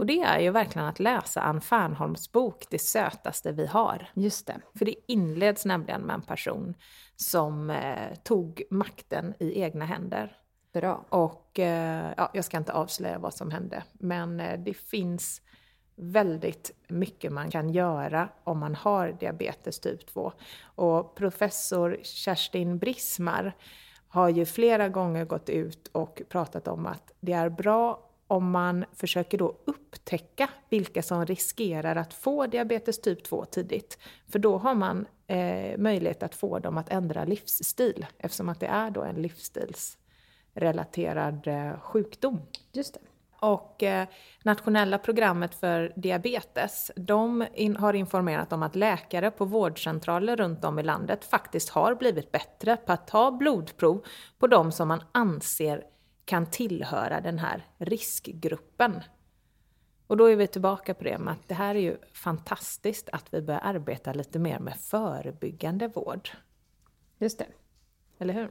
Och 0.00 0.06
det 0.06 0.20
är 0.20 0.40
ju 0.40 0.50
verkligen 0.50 0.88
att 0.88 1.00
läsa 1.00 1.40
Ann 1.40 1.60
Fernholms 1.60 2.32
bok 2.32 2.66
Det 2.70 2.78
sötaste 2.78 3.52
vi 3.52 3.66
har. 3.66 4.10
Just 4.14 4.46
det. 4.46 4.60
För 4.78 4.84
det 4.84 4.94
inleds 5.06 5.64
nämligen 5.64 6.02
med 6.02 6.14
en 6.14 6.22
person 6.22 6.74
som 7.16 7.70
eh, 7.70 8.14
tog 8.22 8.62
makten 8.70 9.34
i 9.38 9.60
egna 9.60 9.84
händer. 9.84 10.36
Bra. 10.72 11.04
Och 11.08 11.58
eh, 11.58 12.12
ja, 12.16 12.30
jag 12.34 12.44
ska 12.44 12.56
inte 12.56 12.72
avslöja 12.72 13.18
vad 13.18 13.34
som 13.34 13.50
hände, 13.50 13.82
men 13.92 14.40
eh, 14.40 14.58
det 14.58 14.74
finns 14.74 15.42
väldigt 15.96 16.70
mycket 16.88 17.32
man 17.32 17.50
kan 17.50 17.70
göra 17.70 18.28
om 18.44 18.58
man 18.58 18.74
har 18.74 19.16
diabetes 19.20 19.80
typ 19.80 20.06
2. 20.06 20.32
Och 20.62 21.14
professor 21.14 21.98
Kerstin 22.02 22.78
Brismar 22.78 23.56
har 24.08 24.28
ju 24.28 24.46
flera 24.46 24.88
gånger 24.88 25.24
gått 25.24 25.48
ut 25.48 25.88
och 25.92 26.22
pratat 26.28 26.68
om 26.68 26.86
att 26.86 27.12
det 27.20 27.32
är 27.32 27.48
bra 27.48 28.04
om 28.26 28.50
man 28.50 28.84
försöker 28.92 29.38
då 29.38 29.56
upptäcka 29.64 30.50
vilka 30.68 31.02
som 31.02 31.26
riskerar 31.26 31.96
att 31.96 32.14
få 32.14 32.46
diabetes 32.46 33.00
typ 33.00 33.24
2 33.24 33.44
tidigt. 33.44 33.98
För 34.26 34.38
då 34.38 34.58
har 34.58 34.74
man 34.74 35.06
eh, 35.26 35.78
möjlighet 35.78 36.22
att 36.22 36.34
få 36.34 36.58
dem 36.58 36.78
att 36.78 36.88
ändra 36.88 37.24
livsstil 37.24 38.06
eftersom 38.18 38.48
att 38.48 38.60
det 38.60 38.66
är 38.66 38.90
då 38.90 39.02
en 39.02 39.22
livsstilsrelaterad 39.22 41.46
eh, 41.46 41.80
sjukdom. 41.80 42.40
Just 42.72 42.94
det. 42.94 43.00
Och 43.40 43.82
eh, 43.82 44.08
nationella 44.42 44.98
programmet 44.98 45.54
för 45.54 45.92
diabetes, 45.96 46.90
de 46.96 47.46
in, 47.54 47.76
har 47.76 47.94
informerat 47.94 48.52
om 48.52 48.62
att 48.62 48.76
läkare 48.76 49.30
på 49.30 49.44
vårdcentraler 49.44 50.36
runt 50.36 50.64
om 50.64 50.78
i 50.78 50.82
landet 50.82 51.24
faktiskt 51.24 51.68
har 51.68 51.94
blivit 51.94 52.32
bättre 52.32 52.76
på 52.76 52.92
att 52.92 53.06
ta 53.06 53.30
blodprov 53.30 54.04
på 54.38 54.46
de 54.46 54.72
som 54.72 54.88
man 54.88 55.02
anser 55.12 55.84
kan 56.24 56.46
tillhöra 56.46 57.20
den 57.20 57.38
här 57.38 57.66
riskgruppen. 57.78 59.00
Och 60.06 60.16
då 60.16 60.24
är 60.24 60.36
vi 60.36 60.46
tillbaka 60.46 60.94
på 60.94 61.04
det 61.04 61.18
med 61.18 61.32
att 61.32 61.48
det 61.48 61.54
här 61.54 61.74
är 61.74 61.80
ju 61.80 61.96
fantastiskt 62.12 63.08
att 63.12 63.34
vi 63.34 63.42
börjar 63.42 63.60
arbeta 63.64 64.12
lite 64.12 64.38
mer 64.38 64.58
med 64.58 64.76
förebyggande 64.76 65.88
vård. 65.88 66.28
Just 67.18 67.38
det. 67.38 67.46
Eller 68.18 68.34
hur? 68.34 68.50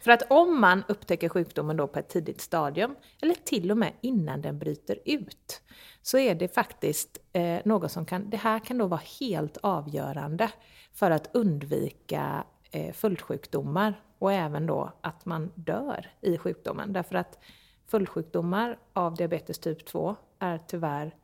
För 0.00 0.10
att 0.10 0.22
om 0.30 0.60
man 0.60 0.82
upptäcker 0.88 1.28
sjukdomen 1.28 1.76
då 1.76 1.86
på 1.86 1.98
ett 1.98 2.08
tidigt 2.08 2.40
stadium, 2.40 2.96
eller 3.22 3.34
till 3.34 3.70
och 3.70 3.78
med 3.78 3.92
innan 4.00 4.42
den 4.42 4.58
bryter 4.58 4.98
ut, 5.04 5.62
så 6.02 6.18
är 6.18 6.34
det 6.34 6.54
faktiskt 6.54 7.18
eh, 7.32 7.58
något 7.64 7.92
som 7.92 8.04
kan, 8.06 8.30
det 8.30 8.36
här 8.36 8.58
kan 8.58 8.78
då 8.78 8.86
vara 8.86 9.00
helt 9.20 9.56
avgörande 9.56 10.50
för 10.92 11.10
att 11.10 11.30
undvika 11.32 12.44
eh, 12.70 12.92
följdsjukdomar 12.92 14.00
och 14.18 14.32
även 14.32 14.66
då 14.66 14.92
att 15.00 15.26
man 15.26 15.50
dör 15.54 16.10
i 16.20 16.38
sjukdomen. 16.38 16.92
Därför 16.92 17.14
att 17.14 17.38
följdsjukdomar 17.86 18.78
av 18.92 19.14
diabetes 19.14 19.58
typ 19.58 19.86
2 19.86 20.16
är 20.38 20.60
tyvärr 20.66 21.14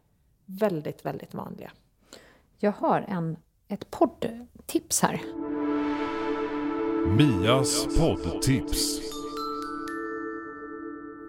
väldigt, 0.45 1.05
väldigt 1.07 1.35
vanliga. 1.35 1.71
Jag 2.59 2.73
har 2.73 3.05
en, 3.09 3.37
ett 3.69 3.91
poddtips 3.91 5.03
här. 5.03 5.21
Mias 7.07 7.99
poddtips. 7.99 9.01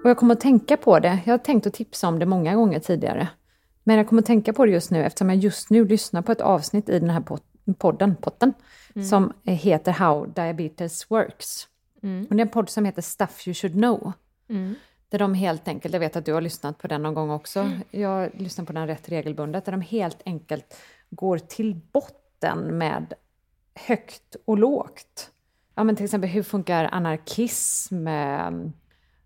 Och 0.03 0.09
jag 0.09 0.17
kommer 0.17 0.33
att 0.33 0.41
tänka 0.41 0.77
på 0.77 0.99
det. 0.99 1.19
Jag 1.25 1.33
har 1.33 1.37
tänkt 1.37 1.67
att 1.67 1.73
tipsa 1.73 2.07
om 2.07 2.19
det 2.19 2.25
många 2.25 2.55
gånger 2.55 2.79
tidigare. 2.79 3.27
Men 3.83 3.97
jag 3.97 4.07
kommer 4.07 4.21
att 4.21 4.25
tänka 4.25 4.53
på 4.53 4.65
det 4.65 4.71
just 4.71 4.91
nu 4.91 5.03
eftersom 5.03 5.29
jag 5.29 5.37
just 5.37 5.69
nu 5.69 5.85
lyssnar 5.85 6.21
på 6.21 6.31
ett 6.31 6.41
avsnitt 6.41 6.89
i 6.89 6.99
den 6.99 7.09
här 7.09 7.23
podden, 7.77 8.15
potten 8.15 8.53
som 9.09 9.33
heter 9.43 9.91
How 9.91 10.25
Diabetes 10.25 11.11
Works. 11.11 11.67
Och 12.01 12.35
det 12.35 12.41
är 12.41 12.45
en 12.45 12.49
podd 12.49 12.69
som 12.69 12.85
heter 12.85 13.01
Stuff 13.01 13.47
You 13.47 13.53
Should 13.53 13.73
Know. 13.73 14.11
Där 15.09 15.19
de 15.19 15.33
helt 15.33 15.67
enkelt, 15.67 15.93
jag 15.93 15.99
vet 15.99 16.15
att 16.15 16.25
du 16.25 16.33
har 16.33 16.41
lyssnat 16.41 16.77
på 16.77 16.87
den 16.87 17.03
någon 17.03 17.13
gång 17.13 17.29
också, 17.31 17.71
jag 17.91 18.29
lyssnar 18.33 18.65
på 18.65 18.73
den 18.73 18.87
rätt 18.87 19.09
regelbundet, 19.09 19.65
där 19.65 19.71
de 19.71 19.81
helt 19.81 20.21
enkelt 20.25 20.77
går 21.09 21.37
till 21.37 21.79
botten 21.91 22.77
med 22.77 23.13
högt 23.75 24.35
och 24.45 24.57
lågt. 24.57 25.30
Ja, 25.75 25.83
men 25.83 25.95
till 25.95 26.05
exempel 26.05 26.29
hur 26.29 26.43
funkar 26.43 26.89
anarkism? 26.91 28.07
Eh, 28.07 28.51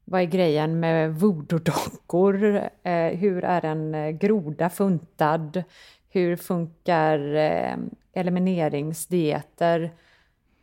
vad 0.05 0.21
är 0.21 0.25
grejen 0.25 0.79
med 0.79 1.15
voodoo-dockor? 1.15 2.69
Eh, 2.83 3.17
hur 3.17 3.43
är 3.43 3.65
en 3.65 3.95
eh, 3.95 4.11
groda 4.11 4.69
funtad? 4.69 5.63
Hur 6.09 6.35
funkar 6.35 7.35
eh, 7.35 7.77
elimineringsdieter? 8.13 9.93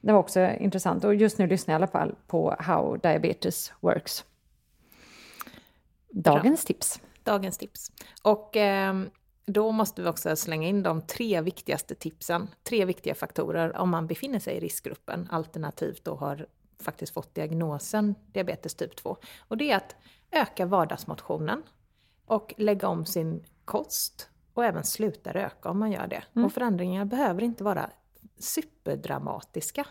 Det 0.01 0.13
var 0.13 0.19
också 0.19 0.41
intressant 0.41 1.05
och 1.05 1.15
just 1.15 1.39
nu 1.39 1.47
lyssnar 1.47 1.75
jag 1.75 1.79
i 1.79 1.83
alla 1.83 1.93
fall 1.93 2.15
på 2.27 2.57
How 2.59 2.97
Diabetes 2.97 3.73
Works. 3.81 4.25
Dagens 6.11 6.65
tips. 6.65 7.01
dagens 7.25 7.59
tips. 7.59 7.93
Och 8.23 8.57
ehm, 8.57 9.11
då 9.47 9.73
måste 9.73 10.03
vi 10.03 10.09
också 10.09 10.37
slänga 10.37 10.69
in 10.69 10.83
de 10.83 11.03
tre 11.03 11.41
viktigaste 11.41 11.95
tipsen, 11.95 12.49
tre 12.63 12.85
viktiga 12.85 13.15
faktorer 13.15 13.77
om 13.77 13.91
man 13.91 14.07
befinner 14.07 14.39
sig 14.39 14.57
i 14.57 14.61
riskgruppen, 14.61 15.29
alternativt 15.31 16.05
då 16.05 16.15
har 16.15 16.47
faktiskt 16.81 17.15
fått 17.15 17.35
diagnosen 17.35 18.15
diabetes 18.33 18.75
typ 18.75 18.97
2. 18.97 19.17
Och 19.49 19.57
det 19.57 19.71
är 19.71 19.77
att 19.77 19.97
öka 20.31 20.67
vardagsmotionen 20.67 21.63
och 22.27 22.55
lägga 22.57 22.89
om 22.89 23.07
sin 23.07 23.45
kost 23.65 24.29
och 24.55 24.65
även 24.65 24.85
sluta 24.85 25.33
röka 25.33 25.69
om 25.71 25.79
man 25.79 25.93
gör 25.93 26.07
det. 26.07 26.25
Och 26.45 26.53
förändringar 26.53 27.05
behöver 27.05 27.43
inte 27.43 27.65
vara 27.65 27.91
superdramatiska. 28.39 29.87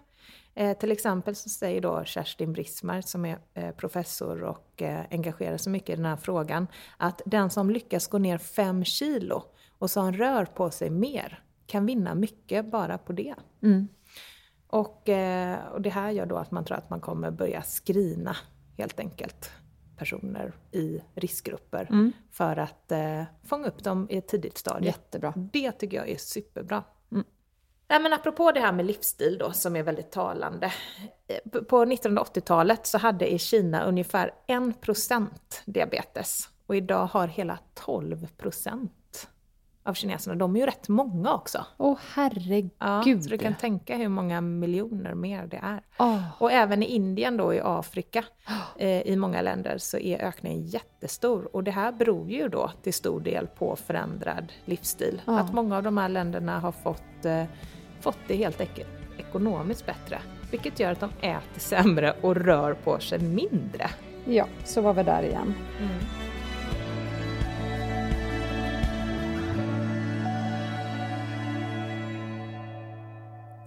Eh, 0.56 0.78
till 0.78 0.92
exempel 0.92 1.36
så 1.36 1.50
säger 1.50 1.82
då 1.82 2.04
Kerstin 2.06 2.54
Brismar 2.54 3.02
som 3.02 3.26
är 3.26 3.40
eh, 3.54 3.72
professor 3.72 4.44
och 4.44 4.82
eh, 4.82 5.06
engagerar 5.12 5.58
sig 5.58 5.72
mycket 5.72 5.90
i 5.90 5.96
den 5.96 6.06
här 6.06 6.16
frågan 6.16 6.68
att 6.98 7.22
den 7.26 7.50
som 7.50 7.70
lyckas 7.70 8.08
gå 8.08 8.18
ner 8.18 8.38
fem 8.38 8.84
kilo 8.84 9.44
och 9.78 9.92
som 9.92 10.14
rör 10.14 10.46
på 10.46 10.70
sig 10.70 10.90
mer 10.90 11.44
kan 11.66 11.86
vinna 11.86 12.16
mycket 12.16 12.72
bara 12.72 12.98
på 12.98 13.14
det. 13.14 13.36
Och, 14.68 15.10
eh, 15.10 15.60
och 15.66 15.82
det 15.82 15.90
här 15.90 16.12
gör 16.12 16.26
då 16.26 16.38
att 16.38 16.52
man 16.52 16.66
tror 16.66 16.78
att 16.78 16.90
man 16.90 17.00
kommer 17.00 17.32
börja 17.32 17.62
screena 17.62 18.36
helt 18.78 19.00
enkelt 19.00 19.52
personer 19.98 20.54
i 20.72 21.02
riskgrupper 21.16 21.88
för 22.32 22.58
att 22.58 22.92
eh, 22.92 23.24
fånga 23.44 23.68
upp 23.68 23.84
dem 23.84 24.08
i 24.10 24.18
ett 24.18 24.28
tidigt 24.28 24.58
stadie. 24.58 24.86
Jättebra. 24.88 25.34
Det 25.54 25.72
tycker 25.72 25.98
jag 25.98 26.10
är 26.10 26.18
superbra. 26.18 26.84
Nej, 27.92 28.00
men 28.00 28.14
apropå 28.14 28.52
det 28.52 28.60
här 28.60 28.72
med 28.72 28.86
livsstil 28.86 29.38
då, 29.38 29.52
som 29.52 29.76
är 29.76 29.84
väldigt 29.84 30.12
talande. 30.12 30.74
Eh, 31.28 31.62
På 31.62 31.86
1980-talet 31.86 32.88
så 32.88 32.98
hade 32.98 33.34
i 33.34 33.40
Kina 33.40 33.84
ungefär 33.84 34.32
1% 34.48 35.28
diabetes. 35.66 36.50
Och 36.66 36.76
idag 36.76 37.06
har 37.06 37.28
hela 37.28 37.58
12% 37.76 38.90
av 39.84 39.94
kineserna. 39.94 40.36
De 40.36 40.56
är 40.56 40.60
ju 40.60 40.66
rätt 40.66 40.90
många 40.90 41.34
också. 41.34 41.66
Åh 41.78 41.98
herregud. 42.14 42.70
Ja, 42.80 43.04
så 43.04 43.30
du 43.30 43.38
kan 43.38 43.56
tänka 43.56 43.96
hur 43.96 44.08
många 44.08 44.42
miljoner 44.42 45.14
mer 45.14 45.48
det 45.48 45.60
är. 45.64 45.82
Åh. 46.00 46.24
Och 46.40 46.52
även 46.52 46.84
i 46.84 46.86
Indien 46.86 47.38
då, 47.38 47.54
i 47.54 47.62
Afrika, 47.64 48.24
eh, 48.78 49.02
i 49.02 49.16
många 49.16 49.42
länder, 49.42 49.78
så 49.78 49.98
är 49.98 50.22
ökningen 50.22 50.62
jättestor. 50.62 51.56
Och 51.56 51.64
det 51.64 51.72
här 51.72 51.92
beror 51.92 52.30
ju 52.30 52.48
då 52.48 52.72
till 52.84 52.94
stor 52.94 53.20
del 53.20 53.48
på 53.48 53.76
förändrad 53.76 54.54
livsstil. 54.66 55.22
Att 55.26 55.54
många 55.54 55.78
av 55.78 55.84
de 55.84 55.98
här 55.98 56.10
länderna 56.10 56.60
har 56.60 56.72
fått, 56.72 57.26
eh, 57.26 57.44
fått 58.02 58.18
det 58.28 58.36
helt 58.36 58.62
enkelt 58.62 58.88
ekonomiskt 59.18 59.86
bättre. 59.86 60.22
Vilket 60.52 60.80
gör 60.80 60.92
att 60.92 61.00
de 61.00 61.10
äter 61.22 61.60
sämre 61.60 62.14
och 62.22 62.36
rör 62.36 62.74
på 62.74 63.00
sig 63.00 63.20
mindre. 63.20 63.90
Ja, 64.26 64.48
så 64.64 64.82
var 64.82 64.94
vi 64.94 65.04
där 65.04 65.24
igen. 65.24 65.54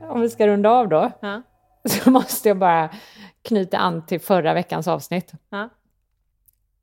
Om 0.01 0.21
vi 0.21 0.31
ska 0.31 0.47
runda 0.47 0.71
av 0.71 0.89
då, 0.89 1.11
Ja. 1.21 1.43
så 1.89 2.11
måste 2.11 2.49
jag 2.49 2.59
bara 2.59 2.91
knyta 3.43 3.79
an 3.79 4.07
till 4.07 4.21
förra 4.21 4.55
veckans 4.55 4.89
avsnitt. 4.89 5.33
Ja. 5.51 5.69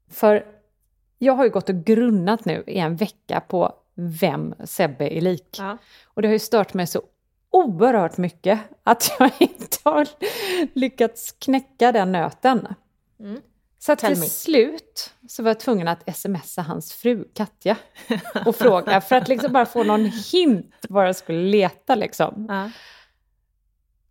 För 0.09 0.45
jag 1.17 1.33
har 1.33 1.43
ju 1.43 1.49
gått 1.49 1.69
och 1.69 1.85
grunnat 1.85 2.45
nu 2.45 2.63
i 2.67 2.77
en 2.77 2.95
vecka 2.95 3.41
på 3.47 3.73
vem 3.95 4.55
Sebbe 4.63 5.17
är 5.17 5.21
lik. 5.21 5.57
Ja. 5.59 5.77
Och 6.05 6.21
det 6.21 6.27
har 6.27 6.33
ju 6.33 6.39
stört 6.39 6.73
mig 6.73 6.87
så 6.87 7.01
oerhört 7.51 8.17
mycket 8.17 8.59
att 8.83 9.11
jag 9.19 9.31
inte 9.39 9.77
har 9.83 10.07
lyckats 10.73 11.31
knäcka 11.31 11.91
den 11.91 12.11
nöten. 12.11 12.67
Så 13.79 13.91
att 13.91 13.99
Tell 13.99 14.11
till 14.13 14.19
me. 14.19 14.25
slut 14.25 15.13
så 15.27 15.43
var 15.43 15.49
jag 15.49 15.59
tvungen 15.59 15.87
att 15.87 16.17
smsa 16.17 16.61
hans 16.61 16.93
fru 16.93 17.23
Katja 17.33 17.77
och 18.45 18.55
fråga 18.55 19.01
för 19.01 19.15
att 19.15 19.27
liksom 19.27 19.53
bara 19.53 19.65
få 19.65 19.83
någon 19.83 20.05
hint 20.05 20.75
var 20.89 21.05
jag 21.05 21.15
skulle 21.15 21.49
leta 21.49 21.95
liksom. 21.95 22.45
Ja. 22.49 22.69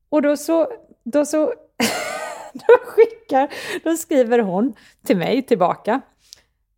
Och 0.08 0.22
då 0.22 0.36
så, 0.36 0.72
då 1.04 1.26
så, 1.26 1.46
då 2.52 2.76
skickar, 2.84 3.48
då 3.84 3.96
skriver 3.96 4.38
hon 4.38 4.74
till 5.06 5.16
mig 5.16 5.42
tillbaka. 5.42 6.00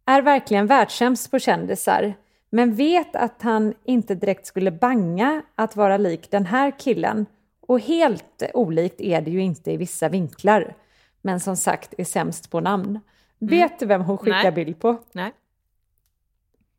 Är 0.06 0.22
verkligen 0.22 0.66
världssämst 0.66 1.30
på 1.30 1.38
kändisar, 1.38 2.14
men 2.54 2.74
vet 2.74 3.16
att 3.16 3.42
han 3.42 3.74
inte 3.84 4.14
direkt 4.14 4.46
skulle 4.46 4.70
banga 4.70 5.42
att 5.54 5.76
vara 5.76 5.96
lik 5.96 6.30
den 6.30 6.46
här 6.46 6.72
killen. 6.78 7.26
Och 7.60 7.80
helt 7.80 8.42
olikt 8.54 9.00
är 9.00 9.20
det 9.20 9.30
ju 9.30 9.42
inte 9.42 9.72
i 9.72 9.76
vissa 9.76 10.08
vinklar. 10.08 10.74
Men 11.22 11.40
som 11.40 11.56
sagt 11.56 11.94
är 11.98 12.04
sämst 12.04 12.50
på 12.50 12.60
namn. 12.60 13.00
Vet 13.38 13.78
du 13.78 13.86
vem 13.86 14.02
hon 14.02 14.18
skickar 14.18 14.42
Nej. 14.42 14.52
bild 14.52 14.80
på? 14.80 14.98
Nej. 15.12 15.32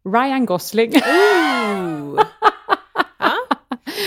Ryan 0.05 0.45
Gosling. 0.45 0.91
Ooh. 0.95 2.19
ja. 3.19 3.33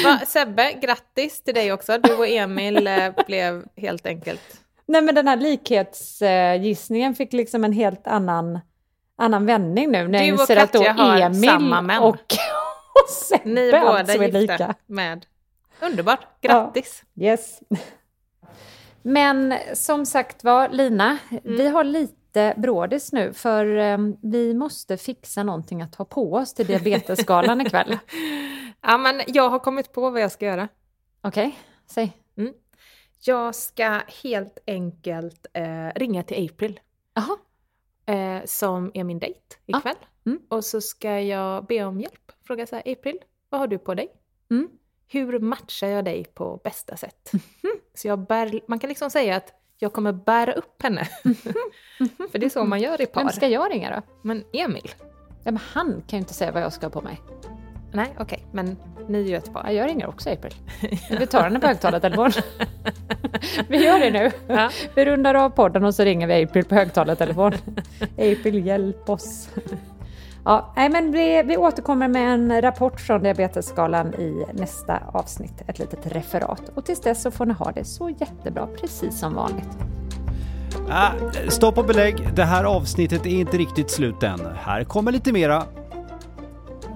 Va, 0.04 0.20
Sebbe, 0.26 0.72
grattis 0.72 1.42
till 1.42 1.54
dig 1.54 1.72
också. 1.72 1.98
Du 1.98 2.14
och 2.14 2.26
Emil 2.26 2.86
eh, 2.86 3.12
blev 3.26 3.64
helt 3.76 4.06
enkelt... 4.06 4.60
Nej 4.86 5.02
men 5.02 5.14
den 5.14 5.28
här 5.28 5.36
likhetsgissningen 5.36 7.14
fick 7.14 7.32
liksom 7.32 7.64
en 7.64 7.72
helt 7.72 8.06
annan, 8.06 8.60
annan 9.16 9.46
vändning 9.46 9.90
nu 9.90 10.08
när 10.08 10.18
Du 10.18 10.24
jag 10.24 10.26
inser 10.26 10.56
att 10.56 10.72
då 10.72 10.82
Emil 10.84 11.48
samma 11.48 11.82
män. 11.82 12.02
och, 12.02 12.14
och 13.04 13.08
Sebbe 13.10 13.42
Ni 13.44 13.70
båda 13.70 13.82
alltså 13.88 14.22
är 14.22 14.28
gifta 14.28 14.38
lika. 14.38 14.74
med... 14.86 15.26
Underbart, 15.80 16.20
grattis! 16.40 17.02
Yes. 17.20 17.60
Men 19.02 19.54
som 19.74 20.06
sagt 20.06 20.44
var, 20.44 20.68
Lina, 20.68 21.18
Mm. 21.30 21.40
vi 21.56 21.68
har 21.68 21.84
lite 21.84 22.54
brådis 22.56 23.12
nu 23.12 23.32
för 23.32 23.76
eh, 23.76 23.98
vi 24.22 24.54
måste 24.54 24.96
fixa 24.96 25.42
någonting 25.42 25.82
att 25.82 25.94
ha 25.94 26.04
på 26.04 26.32
oss 26.34 26.54
till 26.54 26.66
diabetesgalan 26.66 27.60
ikväll. 27.60 27.98
Ja, 28.88 28.98
men 28.98 29.20
jag 29.26 29.50
har 29.50 29.58
kommit 29.58 29.92
på 29.92 30.10
vad 30.10 30.20
jag 30.22 30.32
ska 30.32 30.44
göra. 30.46 30.68
Okej, 31.22 31.58
säg. 31.86 32.12
Jag 33.20 33.54
ska 33.54 34.00
helt 34.22 34.58
enkelt 34.66 35.46
eh, 35.52 35.88
ringa 35.94 36.22
till 36.22 36.50
April, 36.50 36.80
Jaha, 37.14 37.36
eh, 38.06 38.44
som 38.44 38.90
är 38.94 39.04
min 39.04 39.18
dejt 39.18 39.40
ikväll. 39.66 39.96
Mm. 40.26 40.40
Och 40.48 40.64
så 40.64 40.80
ska 40.80 41.20
jag 41.20 41.66
be 41.66 41.84
om 41.84 42.00
hjälp. 42.00 42.32
Fråga 42.46 42.66
så 42.66 42.76
här, 42.76 42.92
April, 42.92 43.18
vad 43.48 43.60
har 43.60 43.66
du 43.66 43.78
på 43.78 43.94
dig? 43.94 44.08
Mm. 44.50 44.68
Hur 45.08 45.38
matchar 45.38 45.88
jag 45.88 46.04
dig 46.04 46.24
på 46.24 46.60
bästa 46.64 46.96
sätt? 46.96 47.30
Så 47.94 48.08
jag 48.08 48.18
bär, 48.18 48.60
man 48.66 48.78
kan 48.78 48.88
liksom 48.88 49.10
säga 49.10 49.36
att 49.36 49.52
jag 49.78 49.92
kommer 49.92 50.12
bära 50.12 50.52
upp 50.52 50.82
henne. 50.82 51.04
För 52.32 52.38
det 52.38 52.46
är 52.46 52.50
så 52.50 52.64
man 52.64 52.80
gör 52.80 53.00
i 53.00 53.06
par. 53.06 53.20
vem 53.20 53.32
ska 53.32 53.48
jag 53.48 53.72
ringa 53.72 53.96
då? 53.96 54.02
Men 54.22 54.44
Emil? 54.52 54.94
Ja, 55.44 55.52
men 55.52 55.56
han 55.56 56.02
kan 56.06 56.16
ju 56.16 56.18
inte 56.18 56.34
säga 56.34 56.52
vad 56.52 56.62
jag 56.62 56.72
ska 56.72 56.86
ha 56.86 56.90
på 56.90 57.00
mig. 57.00 57.20
Nej, 57.96 58.14
okej, 58.18 58.46
men 58.52 58.76
ni 59.08 59.18
är 59.18 59.28
ju 59.28 59.36
ett 59.36 59.52
par. 59.52 59.64
Ja, 59.64 59.72
jag 59.72 59.88
ringer 59.88 60.06
också 60.08 60.30
April. 60.30 60.54
Vi 61.18 61.26
tar 61.26 61.42
henne 61.42 61.60
på 61.60 61.66
högtalartelefon. 61.66 62.30
vi 63.68 63.84
gör 63.84 63.98
det 63.98 64.10
nu. 64.10 64.30
Ja. 64.46 64.70
Vi 64.94 65.04
rundar 65.04 65.34
av 65.34 65.50
podden 65.50 65.84
och 65.84 65.94
så 65.94 66.04
ringer 66.04 66.26
vi 66.26 66.44
April 66.44 66.64
på 66.64 66.74
högtalartelefon. 66.74 67.52
April, 68.12 68.66
hjälp 68.66 69.10
oss. 69.10 69.48
Ja, 70.44 70.72
nej, 70.76 70.88
men 70.88 71.12
vi, 71.12 71.42
vi 71.42 71.56
återkommer 71.56 72.08
med 72.08 72.34
en 72.34 72.62
rapport 72.62 73.00
från 73.00 73.22
Diabetesskalan 73.22 74.14
i 74.14 74.44
nästa 74.52 75.00
avsnitt, 75.12 75.62
ett 75.66 75.78
litet 75.78 76.06
referat. 76.06 76.62
Och 76.74 76.84
tills 76.84 77.00
dess 77.00 77.22
så 77.22 77.30
får 77.30 77.46
ni 77.46 77.54
ha 77.54 77.72
det 77.72 77.84
så 77.84 78.10
jättebra, 78.10 78.68
precis 78.80 79.18
som 79.18 79.34
vanligt. 79.34 79.78
Ah, 80.90 81.10
stopp 81.48 81.78
och 81.78 81.84
belägg, 81.84 82.28
det 82.34 82.44
här 82.44 82.64
avsnittet 82.64 83.26
är 83.26 83.30
inte 83.40 83.56
riktigt 83.56 83.90
slut 83.90 84.22
än. 84.22 84.40
Här 84.56 84.84
kommer 84.84 85.12
lite 85.12 85.32
mera. 85.32 85.62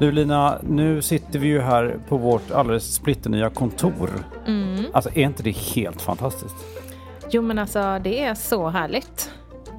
Du 0.00 0.12
Lina, 0.12 0.58
nu 0.62 1.02
sitter 1.02 1.38
vi 1.38 1.48
ju 1.48 1.60
här 1.60 1.98
på 2.08 2.16
vårt 2.16 2.50
alldeles 2.50 2.94
splitternya 2.94 3.50
kontor. 3.50 4.10
Alltså 4.92 5.10
är 5.14 5.22
inte 5.22 5.42
det 5.42 5.56
helt 5.56 6.02
fantastiskt? 6.02 6.56
Jo 7.30 7.42
men 7.42 7.58
alltså 7.58 7.98
det 8.04 8.22
är 8.24 8.34
så 8.34 8.68
härligt. 8.68 9.30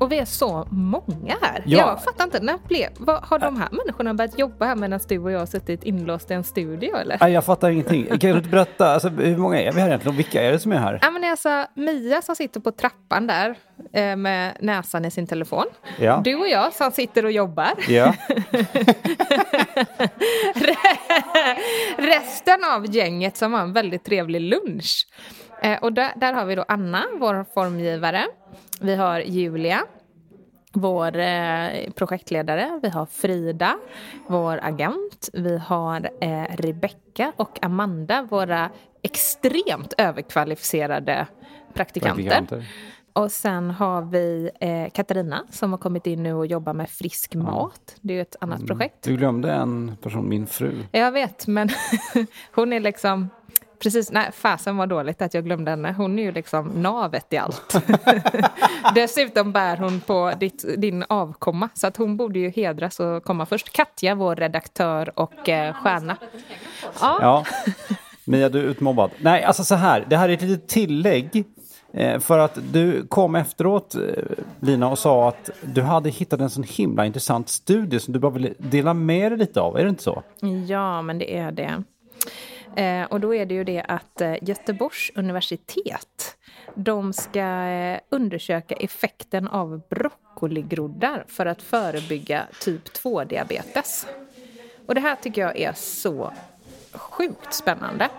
Och 0.02 0.12
vi 0.12 0.18
är 0.18 0.26
så 0.26 0.68
många 0.72 1.38
här. 1.42 1.64
Ja. 1.66 1.78
Jag 1.78 2.04
fattar 2.04 2.24
inte, 2.24 2.40
när 2.40 2.58
blev, 2.68 2.90
vad, 2.98 3.24
har 3.24 3.40
de 3.40 3.58
här 3.58 3.70
människorna 3.72 4.14
börjat 4.14 4.40
jobba 4.40 4.66
här 4.66 4.76
medan 4.76 5.00
du 5.08 5.20
och 5.20 5.32
jag 5.32 5.40
har 5.40 5.46
suttit 5.46 5.84
inlåsta 5.84 6.34
i 6.34 6.38
en 6.38 6.44
studio 6.44 6.96
eller? 6.96 7.18
Nej, 7.22 7.34
jag 7.34 7.46
fattar 7.46 7.70
ingenting. 7.70 8.06
Kan 8.08 8.20
du 8.20 8.38
inte 8.38 8.50
berätta, 8.50 8.94
alltså, 8.94 9.10
hur 9.10 9.38
många 9.38 9.62
är 9.62 9.72
vi 9.72 9.82
här 9.82 9.88
egentligen 9.88 10.16
och 10.16 10.20
vilka 10.20 10.42
är 10.42 10.52
det 10.52 10.60
som 10.60 10.72
är 10.72 10.78
här? 10.78 11.00
Ja 11.02 11.12
men 11.12 11.22
det 11.22 11.28
är 11.28 11.32
alltså 11.32 11.66
Mia 11.76 12.22
som 12.22 12.36
sitter 12.36 12.60
på 12.60 12.72
trappan 12.72 13.28
där 13.28 13.56
eh, 13.94 14.16
med 14.16 14.58
näsan 14.60 15.06
i 15.06 15.12
sin 15.12 15.28
telefon. 15.28 15.66
Ja. 16.00 16.22
Du 16.24 16.36
och 16.36 16.48
jag 16.48 16.74
som 16.74 16.92
sitter 16.92 17.26
och 17.26 17.32
jobbar. 17.32 17.72
Ja. 17.88 18.14
Resten 21.98 22.64
av 22.76 22.96
gänget 22.96 23.38
som 23.38 23.54
har 23.54 23.62
en 23.62 23.74
väldigt 23.74 24.04
trevlig 24.04 24.42
lunch. 24.42 25.08
Eh, 25.62 25.80
och 25.80 25.94
där, 25.94 26.14
där 26.16 26.34
har 26.34 26.46
vi 26.46 26.56
då 26.56 26.66
Anna, 26.68 27.04
vår 27.20 27.46
formgivare. 27.54 28.26
Vi 28.80 28.96
har 28.96 29.20
Julia, 29.20 29.86
vår 30.74 31.18
eh, 31.18 31.92
projektledare. 31.96 32.80
Vi 32.84 32.90
har 32.90 33.06
Frida, 33.06 33.78
vår 34.28 34.60
agent. 34.64 35.30
Vi 35.34 35.58
har 35.58 36.10
eh, 36.22 36.44
Rebecka 36.58 37.34
och 37.36 37.60
Amanda, 37.62 38.28
våra 38.30 38.70
extremt 39.02 39.94
överkvalificerade 39.98 41.28
praktikanter. 41.74 42.24
Praktikanter. 42.24 42.66
Och 43.14 43.32
sen 43.32 43.72
har 43.72 44.02
vi 44.02 44.50
eh, 44.60 44.90
Katarina 44.92 45.46
som 45.50 45.72
har 45.72 45.78
kommit 45.78 46.08
in 46.08 46.24
nu 46.24 46.34
och 46.34 46.46
jobbar 46.46 46.74
med 46.74 46.90
frisk 46.90 47.36
mat. 47.36 47.96
Det 48.02 48.14
är 48.14 48.16
ju 48.16 48.22
ett 48.22 48.36
annat 48.42 48.68
projekt. 48.68 49.04
Du 49.04 49.18
glömde 49.18 49.52
en 49.52 49.98
person, 50.02 50.30
min 50.30 50.48
fru. 50.48 50.84
Jag 50.92 51.12
vet, 51.12 51.48
men 51.48 51.70
hon 52.52 52.74
är 52.74 52.80
liksom... 52.80 53.30
Precis, 53.82 54.12
nej 54.12 54.30
fasen 54.34 54.78
var 54.78 54.88
dåligt 54.88 55.22
att 55.22 55.34
jag 55.34 55.46
glömde 55.46 55.72
henne. 55.72 55.94
Hon 55.98 56.20
är 56.20 56.24
ju 56.24 56.32
liksom 56.32 56.68
navet 56.68 57.34
i 57.34 57.38
allt. 57.38 57.76
Dessutom 58.96 59.52
bär 59.52 59.78
hon 59.78 60.00
på 60.00 60.34
ditt, 60.40 60.66
din 60.78 61.06
avkomma, 61.10 61.70
så 61.74 61.88
att 61.88 61.98
hon 61.98 62.18
borde 62.18 62.40
ju 62.40 62.50
hedras 62.50 63.00
och 63.00 63.24
komma 63.24 63.46
först. 63.46 63.70
Katja, 63.74 64.16
vår 64.16 64.36
redaktör 64.36 65.20
och 65.20 65.50
eh, 65.50 65.74
stjärna. 65.74 66.18
Ja, 67.02 67.18
Ja. 67.22 67.46
Mia, 68.26 68.50
du 68.50 68.60
är 68.60 68.64
utmobbad. 68.64 69.12
Nej, 69.18 69.44
alltså 69.44 69.64
så 69.64 69.76
här. 69.76 70.06
Det 70.10 70.18
här 70.18 70.30
är 70.30 70.34
ett 70.34 70.42
litet 70.42 70.68
tillägg. 70.68 71.44
Eh, 71.94 72.20
för 72.20 72.40
att 72.40 72.58
du 72.74 73.08
kom 73.08 73.36
efteråt, 73.36 73.96
eh, 73.96 74.02
Lina, 74.60 74.90
och 74.90 75.00
sa 75.00 75.30
att 75.30 75.50
du 75.62 75.82
hade 75.82 76.10
hittat 76.10 76.40
en 76.40 76.50
sån 76.50 76.64
himla 76.64 77.06
intressant 77.06 77.50
studie 77.50 78.00
som 78.00 78.14
du 78.14 78.20
bara 78.20 78.32
ville 78.32 78.54
dela 78.58 78.94
med 78.94 79.32
dig 79.32 79.40
lite 79.40 79.62
av. 79.62 79.78
Är 79.78 79.84
det 79.84 79.90
inte 79.90 80.04
så? 80.04 80.24
Ja, 80.68 81.02
men 81.02 81.18
det 81.20 81.38
är 81.38 81.52
det. 81.52 81.84
Eh, 82.76 83.04
och 83.04 83.20
då 83.20 83.36
är 83.36 83.46
det 83.46 83.54
ju 83.54 83.64
det 83.64 83.82
att 83.88 84.22
eh, 84.22 84.36
Göteborgs 84.42 85.12
universitet 85.16 86.38
de 86.76 87.14
ska 87.14 87.40
eh, 87.40 88.00
undersöka 88.10 88.76
effekten 88.76 89.48
av 89.48 89.82
broccoligroddar 89.90 91.26
för 91.28 91.46
att 91.46 91.62
förebygga 91.62 92.48
typ 92.62 92.88
2-diabetes. 92.88 94.08
Och 94.86 94.96
det 94.96 95.02
här 95.02 95.16
tycker 95.16 95.42
jag 95.42 95.58
är 95.58 95.74
så 95.74 96.34
sjukt 96.94 97.54
spännande. 97.54 98.10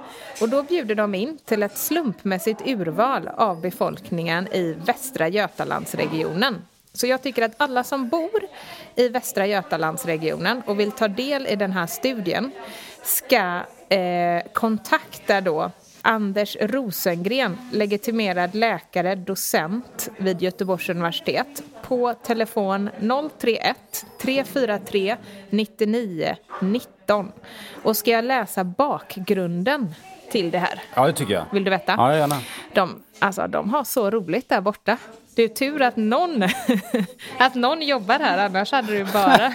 Och 0.41 0.49
då 0.49 0.63
bjuder 0.63 0.95
de 0.95 1.15
in 1.15 1.39
till 1.45 1.63
ett 1.63 1.79
slumpmässigt 1.79 2.63
urval 2.67 3.29
av 3.29 3.61
befolkningen 3.61 4.49
i 4.53 4.73
Västra 4.73 5.29
Götalandsregionen. 5.29 6.55
Så 6.93 7.07
jag 7.07 7.23
tycker 7.23 7.43
att 7.43 7.55
alla 7.57 7.85
som 7.85 8.09
bor 8.09 8.41
i 8.95 9.09
Västra 9.09 9.47
Götalandsregionen 9.47 10.63
och 10.67 10.81
vill 10.81 10.93
ta 10.93 11.09
del 11.09 11.47
i 11.47 11.57
den 11.57 11.73
här 11.73 11.87
studien 11.87 12.51
ska 13.03 13.61
eh, 13.89 14.43
kontakta 14.53 15.41
då 15.41 15.71
Anders 16.03 16.57
Rosengren, 16.61 17.59
legitimerad 17.73 18.55
läkare, 18.55 19.15
docent 19.15 20.11
vid 20.19 20.43
Göteborgs 20.43 20.89
universitet 20.89 21.63
på 21.83 22.15
telefon 22.15 22.91
031 23.41 23.77
343 24.21 25.17
99 25.51 26.37
19. 26.61 27.33
Och 27.83 27.97
ska 27.97 28.11
jag 28.11 28.25
läsa 28.25 28.65
bakgrunden 28.65 29.95
till 30.31 30.51
det 30.51 30.59
här? 30.59 30.83
Ja, 30.95 31.07
det 31.07 31.13
tycker 31.13 31.35
jag. 31.35 31.45
Vill 31.53 31.65
du 31.65 31.71
veta? 31.71 31.95
Ja, 31.97 32.17
gärna. 32.17 32.41
De, 32.73 33.03
alltså, 33.19 33.47
de 33.47 33.71
har 33.71 33.85
så 33.85 34.11
roligt 34.11 34.49
där 34.49 34.61
borta. 34.61 34.99
Det 35.35 35.43
är 35.43 35.49
tur 35.49 35.83
att 35.83 35.97
någon, 35.97 36.43
att 37.39 37.55
någon 37.55 37.83
jobbar 37.83 38.19
här, 38.19 38.47
annars 38.47 38.73
hade 38.73 38.93
du 38.93 39.05
bara... 39.05 39.53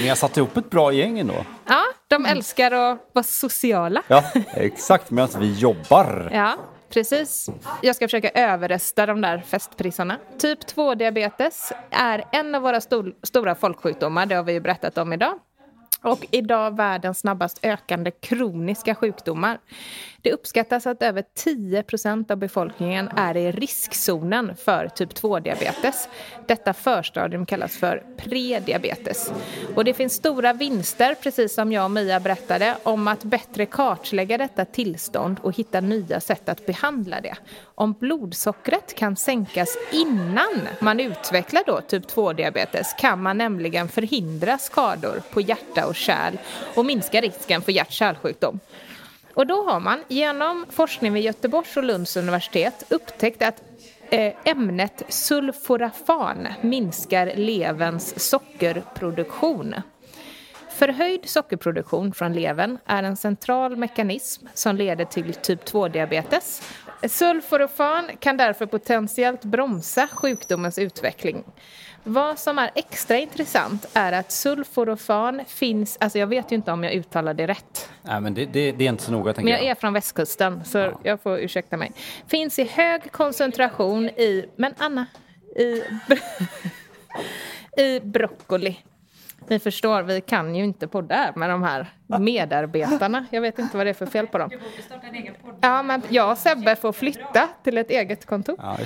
Ni 0.00 0.08
har 0.08 0.16
satt 0.16 0.36
ihop 0.36 0.56
ett 0.56 0.70
bra 0.70 0.92
gäng 0.92 1.18
ändå. 1.18 1.44
Ja, 1.68 1.82
de 2.08 2.26
älskar 2.26 2.72
att 2.72 3.10
vara 3.12 3.22
sociala. 3.22 4.02
Ja, 4.08 4.24
exakt. 4.54 5.10
Medan 5.10 5.40
vi 5.40 5.52
jobbar. 5.52 6.30
Ja, 6.32 6.56
precis. 6.90 7.50
Jag 7.82 7.96
ska 7.96 8.04
försöka 8.04 8.30
överrösta 8.30 9.06
de 9.06 9.20
där 9.20 9.38
festprissarna. 9.38 10.18
Typ 10.38 10.58
2-diabetes 10.64 11.72
är 11.90 12.24
en 12.32 12.54
av 12.54 12.62
våra 12.62 12.80
stor, 12.80 13.14
stora 13.22 13.54
folksjukdomar, 13.54 14.26
det 14.26 14.34
har 14.34 14.42
vi 14.42 14.52
ju 14.52 14.60
berättat 14.60 14.98
om 14.98 15.12
idag. 15.12 15.38
Och 16.06 16.26
idag 16.30 16.76
världens 16.76 17.18
snabbast 17.18 17.58
ökande 17.62 18.10
kroniska 18.10 18.94
sjukdomar. 18.94 19.58
Det 20.22 20.32
uppskattas 20.32 20.86
att 20.86 21.02
över 21.02 21.24
10% 21.44 22.30
av 22.30 22.36
befolkningen 22.38 23.08
är 23.16 23.36
i 23.36 23.52
riskzonen 23.52 24.56
för 24.56 24.88
typ 24.88 25.12
2-diabetes. 25.12 26.08
Detta 26.46 26.72
förstadium 26.72 27.46
kallas 27.46 27.76
för 27.76 28.02
prediabetes. 28.16 29.32
Och 29.74 29.84
det 29.84 29.94
finns 29.94 30.12
stora 30.12 30.52
vinster, 30.52 31.14
precis 31.14 31.54
som 31.54 31.72
jag 31.72 31.84
och 31.84 31.90
Mia 31.90 32.20
berättade, 32.20 32.76
om 32.82 33.08
att 33.08 33.24
bättre 33.24 33.66
kartlägga 33.66 34.38
detta 34.38 34.64
tillstånd 34.64 35.40
och 35.42 35.56
hitta 35.56 35.80
nya 35.80 36.20
sätt 36.20 36.48
att 36.48 36.66
behandla 36.66 37.20
det. 37.20 37.34
Om 37.64 37.92
blodsockret 37.92 38.94
kan 38.94 39.16
sänkas 39.16 39.76
innan 39.92 40.68
man 40.80 41.00
utvecklar 41.00 41.62
då 41.66 41.80
typ 41.80 42.06
2-diabetes 42.06 42.86
kan 42.98 43.22
man 43.22 43.38
nämligen 43.38 43.88
förhindra 43.88 44.58
skador 44.58 45.22
på 45.30 45.40
hjärta 45.40 45.86
och 45.86 45.95
kärl 45.96 46.36
och 46.74 46.86
minska 46.86 47.20
risken 47.20 47.62
för 47.62 47.72
hjärt-kärlsjukdom. 47.72 48.60
Och 49.34 49.46
då 49.46 49.70
har 49.70 49.80
man 49.80 50.04
genom 50.08 50.66
forskning 50.70 51.12
vid 51.12 51.22
Göteborgs 51.22 51.76
och 51.76 51.84
Lunds 51.84 52.16
universitet 52.16 52.84
upptäckt 52.88 53.42
att 53.42 53.62
eh, 54.10 54.32
ämnet 54.44 55.02
sulforafan 55.08 56.48
minskar 56.60 57.32
leverns 57.36 58.30
sockerproduktion. 58.30 59.74
Förhöjd 60.76 61.28
sockerproduktion 61.28 62.12
från 62.12 62.32
levern 62.32 62.78
är 62.86 63.02
en 63.02 63.16
central 63.16 63.76
mekanism 63.76 64.46
som 64.54 64.76
leder 64.76 65.04
till 65.04 65.34
typ 65.34 65.64
2-diabetes. 65.64 66.62
Sulforafan 67.08 68.10
kan 68.20 68.36
därför 68.36 68.66
potentiellt 68.66 69.44
bromsa 69.44 70.08
sjukdomens 70.12 70.78
utveckling. 70.78 71.44
Vad 72.08 72.38
som 72.38 72.58
är 72.58 72.70
extra 72.74 73.16
intressant 73.18 73.86
är 73.94 74.12
att 74.12 74.32
sulforafan 74.32 75.42
finns, 75.46 75.96
alltså 76.00 76.18
jag 76.18 76.26
vet 76.26 76.52
ju 76.52 76.56
inte 76.56 76.72
om 76.72 76.84
jag 76.84 76.94
uttalar 76.94 77.34
det 77.34 77.46
rätt. 77.46 77.90
Nej, 78.02 78.20
men 78.20 78.34
det, 78.34 78.44
det, 78.44 78.72
det 78.72 78.84
är 78.84 78.88
inte 78.88 79.02
så 79.02 79.12
noga, 79.12 79.32
tänker 79.32 79.52
Men 79.52 79.52
jag 79.52 79.70
är 79.70 79.74
från 79.74 79.92
västkusten, 79.92 80.64
så 80.64 81.00
jag 81.02 81.20
får 81.20 81.38
ursäkta 81.38 81.76
mig. 81.76 81.92
Finns 82.26 82.58
i 82.58 82.64
hög 82.64 83.12
koncentration 83.12 84.08
i, 84.08 84.44
men 84.56 84.74
Anna, 84.78 85.06
i, 85.56 85.82
i 87.82 88.00
broccoli. 88.00 88.76
Ni 89.48 89.58
förstår, 89.58 90.02
vi 90.02 90.20
kan 90.20 90.54
ju 90.54 90.64
inte 90.64 90.88
podda 90.88 91.14
här 91.14 91.32
med 91.36 91.50
de 91.50 91.62
här 91.62 91.88
medarbetarna. 92.18 93.26
Jag 93.30 93.40
vet 93.40 93.58
inte 93.58 93.76
vad 93.76 93.86
det 93.86 93.90
är 93.90 93.94
för 93.94 94.06
fel 94.06 94.26
på 94.26 94.38
dem. 94.38 94.50
Ja, 95.60 95.82
men 95.82 96.02
jag 96.08 96.30
och 96.30 96.38
Sebbe 96.38 96.76
får 96.76 96.92
flytta 96.92 97.48
till 97.64 97.78
ett 97.78 97.90
eget 97.90 98.26
kontor. 98.26 98.56
Ja, 98.58 98.76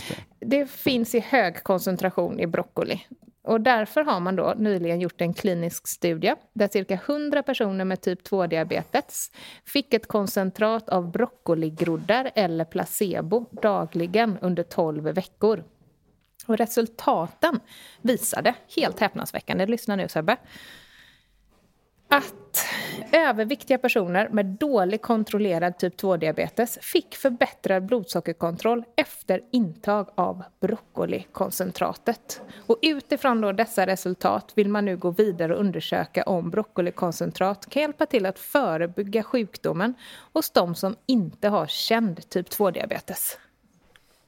det. 0.41 0.47
Det 0.47 0.71
finns 0.71 1.15
i 1.15 1.21
hög 1.21 1.63
koncentration 1.63 2.41
i 2.41 2.47
broccoli. 2.47 3.01
Och 3.43 3.61
därför 3.61 4.05
har 4.05 4.21
man 4.21 4.37
då 4.37 4.55
nyligen 4.57 5.01
gjort 5.01 5.21
en 5.21 5.35
klinisk 5.35 5.89
studie 5.89 6.35
där 6.53 6.69
cirka 6.69 6.95
100 6.95 7.43
personer 7.43 7.85
med 7.85 8.01
typ 8.01 8.29
2-diabetes 8.29 9.33
fick 9.65 9.95
ett 9.95 10.07
koncentrat 10.09 10.89
av 10.89 11.11
broccoligroddar 11.11 12.31
eller 12.35 12.65
placebo 12.65 13.47
dagligen 13.63 14.39
under 14.41 14.63
12 14.63 15.05
veckor. 15.05 15.65
Och 16.51 16.57
resultaten 16.57 17.61
visade, 18.03 18.55
helt 18.77 19.01
häpnadsväckande, 19.01 19.67
lyssna 19.67 19.97
nu 19.97 20.09
Sebbe, 20.09 20.37
att 22.09 22.67
överviktiga 23.13 23.79
personer 23.79 24.29
med 24.29 24.47
dålig 24.47 25.03
kontrollerad 25.03 25.79
typ 25.79 26.01
2-diabetes 26.01 26.79
fick 26.83 27.15
förbättrad 27.15 27.87
blodsockerkontroll 27.87 28.85
efter 28.97 29.41
intag 29.53 30.09
av 30.15 30.43
broccolikoncentratet. 30.61 32.41
Och 32.67 32.79
utifrån 32.83 33.41
då 33.41 33.53
dessa 33.53 33.87
resultat 33.87 34.53
vill 34.55 34.69
man 34.69 34.85
nu 34.85 34.97
gå 34.97 35.11
vidare 35.11 35.55
och 35.55 35.61
undersöka 35.61 36.23
om 36.23 36.51
broccolikoncentrat 36.51 37.71
kan 37.71 37.83
hjälpa 37.83 38.07
till 38.07 38.27
att 38.27 38.39
förebygga 38.39 39.23
sjukdomen 39.23 39.95
hos 40.33 40.51
de 40.51 40.75
som 40.75 40.97
inte 41.07 41.49
har 41.49 41.67
känd 41.67 42.29
typ 42.29 42.49
2-diabetes. 42.49 43.39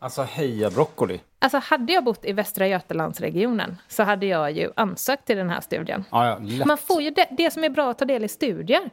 Alltså, 0.02 0.22
heja 0.22 0.70
broccoli. 0.70 1.20
Alltså 1.38 1.58
hade 1.58 1.92
jag 1.92 2.04
bott 2.04 2.24
i 2.24 2.32
Västra 2.32 2.68
Götalandsregionen 2.68 3.76
så 3.88 4.02
hade 4.02 4.26
jag 4.26 4.52
ju 4.52 4.70
ansökt 4.76 5.26
till 5.26 5.36
den 5.36 5.50
här 5.50 5.60
studien. 5.60 6.04
Ja, 6.10 6.38
ja. 6.40 6.66
Man 6.66 6.78
får 6.78 7.02
ju 7.02 7.10
det, 7.10 7.26
det 7.30 7.50
som 7.50 7.64
är 7.64 7.70
bra 7.70 7.90
att 7.90 7.98
ta 7.98 8.04
del 8.04 8.24
i 8.24 8.28
studier, 8.28 8.90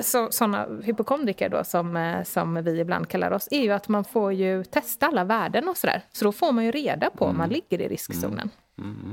så, 0.00 0.28
sådana 0.30 0.66
hypokondriker 0.82 1.48
då 1.48 1.64
som, 1.64 1.96
eh, 1.96 2.22
som 2.22 2.54
vi 2.64 2.80
ibland 2.80 3.08
kallar 3.08 3.30
oss, 3.30 3.48
är 3.50 3.62
ju 3.62 3.70
att 3.70 3.88
man 3.88 4.04
får 4.04 4.32
ju 4.32 4.64
testa 4.64 5.06
alla 5.06 5.24
värden 5.24 5.68
och 5.68 5.76
sådär. 5.76 6.02
Så 6.12 6.24
då 6.24 6.32
får 6.32 6.52
man 6.52 6.64
ju 6.64 6.70
reda 6.70 7.10
på 7.10 7.24
om 7.24 7.38
man 7.38 7.48
ligger 7.48 7.80
i 7.80 7.88
riskzonen. 7.88 8.50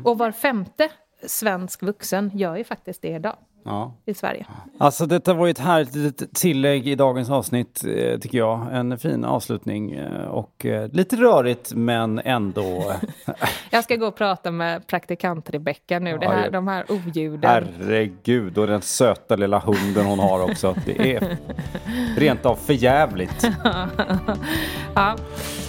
Och 0.04 0.18
var 0.18 0.32
femte 0.32 0.90
svensk 1.28 1.84
vuxen 1.84 2.32
gör 2.34 2.56
ju 2.56 2.64
faktiskt 2.64 3.02
det 3.02 3.10
idag 3.10 3.36
Ja. 3.67 3.93
i 4.06 4.13
Sverige. 4.13 4.45
Alltså 4.78 5.06
detta 5.06 5.34
var 5.34 5.45
ju 5.45 5.51
ett 5.51 5.60
härligt 5.60 5.95
litet 5.95 6.34
tillägg 6.34 6.88
i 6.88 6.95
dagens 6.95 7.30
avsnitt 7.30 7.84
eh, 7.84 8.19
tycker 8.19 8.38
jag. 8.38 8.67
En 8.71 8.97
fin 8.99 9.25
avslutning 9.25 9.91
eh, 9.91 10.25
och 10.28 10.65
eh, 10.65 10.89
lite 10.91 11.15
rörigt 11.15 11.73
men 11.73 12.19
ändå. 12.19 12.93
Jag 13.69 13.84
ska 13.84 13.95
gå 13.95 14.08
och 14.08 14.15
prata 14.15 14.51
med 14.51 14.88
praktikant 14.88 15.49
Rebecka 15.49 15.99
nu, 15.99 16.17
det 16.17 16.28
här, 16.28 16.43
ja. 16.45 16.51
de 16.51 16.67
här 16.67 16.86
oljuden. 16.91 17.67
Herregud, 17.80 18.58
och 18.58 18.67
den 18.67 18.82
söta 18.82 19.36
lilla 19.36 19.60
hunden 19.60 20.06
hon 20.06 20.19
har 20.19 20.39
också. 20.51 20.75
Det 20.86 21.15
är 21.15 21.38
rent 22.17 22.45
av 22.45 22.56
förjävligt, 22.56 23.43
Ja, 24.95 25.15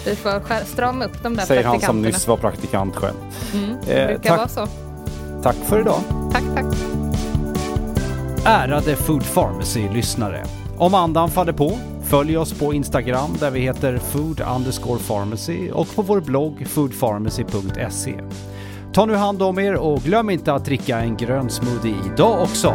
vi 0.07 0.17
får 0.17 0.65
strama 0.65 1.05
upp 1.05 1.23
de 1.23 1.37
där 1.37 1.43
säger 1.45 1.65
han 1.65 1.81
som 1.81 2.03
nyss 2.03 2.29
var 2.29 2.37
praktikant 2.37 2.97
själv. 2.97 3.17
Det 3.87 4.03
Eh, 4.03 4.07
brukar 4.09 4.31
vara 4.37 4.49
tack, 4.49 4.51
så. 4.51 4.67
tack 5.43 5.57
för 5.57 5.81
idag. 5.81 6.01
Tack, 6.33 6.45
tack. 6.55 6.96
Ärade 8.49 8.97
Food 8.97 9.25
Pharmacy-lyssnare. 9.35 10.45
Om 10.79 10.95
andan 10.95 11.31
faller 11.31 11.53
på, 11.53 11.79
följ 12.03 12.37
oss 12.37 12.59
på 12.59 12.75
Instagram 12.75 13.37
där 13.41 13.51
vi 13.51 13.61
heter 13.61 13.99
food 13.99 14.43
underscore 14.57 14.99
pharmacy 14.99 15.71
och 15.71 15.97
på 15.97 16.03
vår 16.03 16.21
blogg 16.21 16.67
foodpharmacy.se. 16.67 18.15
Ta 18.93 19.07
nu 19.07 19.15
hand 19.15 19.43
om 19.43 19.59
er 19.59 19.75
och 19.75 20.01
glöm 20.01 20.31
inte 20.31 20.53
att 20.53 20.65
dricka 20.65 20.99
en 20.99 21.17
grön 21.17 21.51
smoothie 21.51 21.97
idag 22.15 22.43
också. 22.43 22.75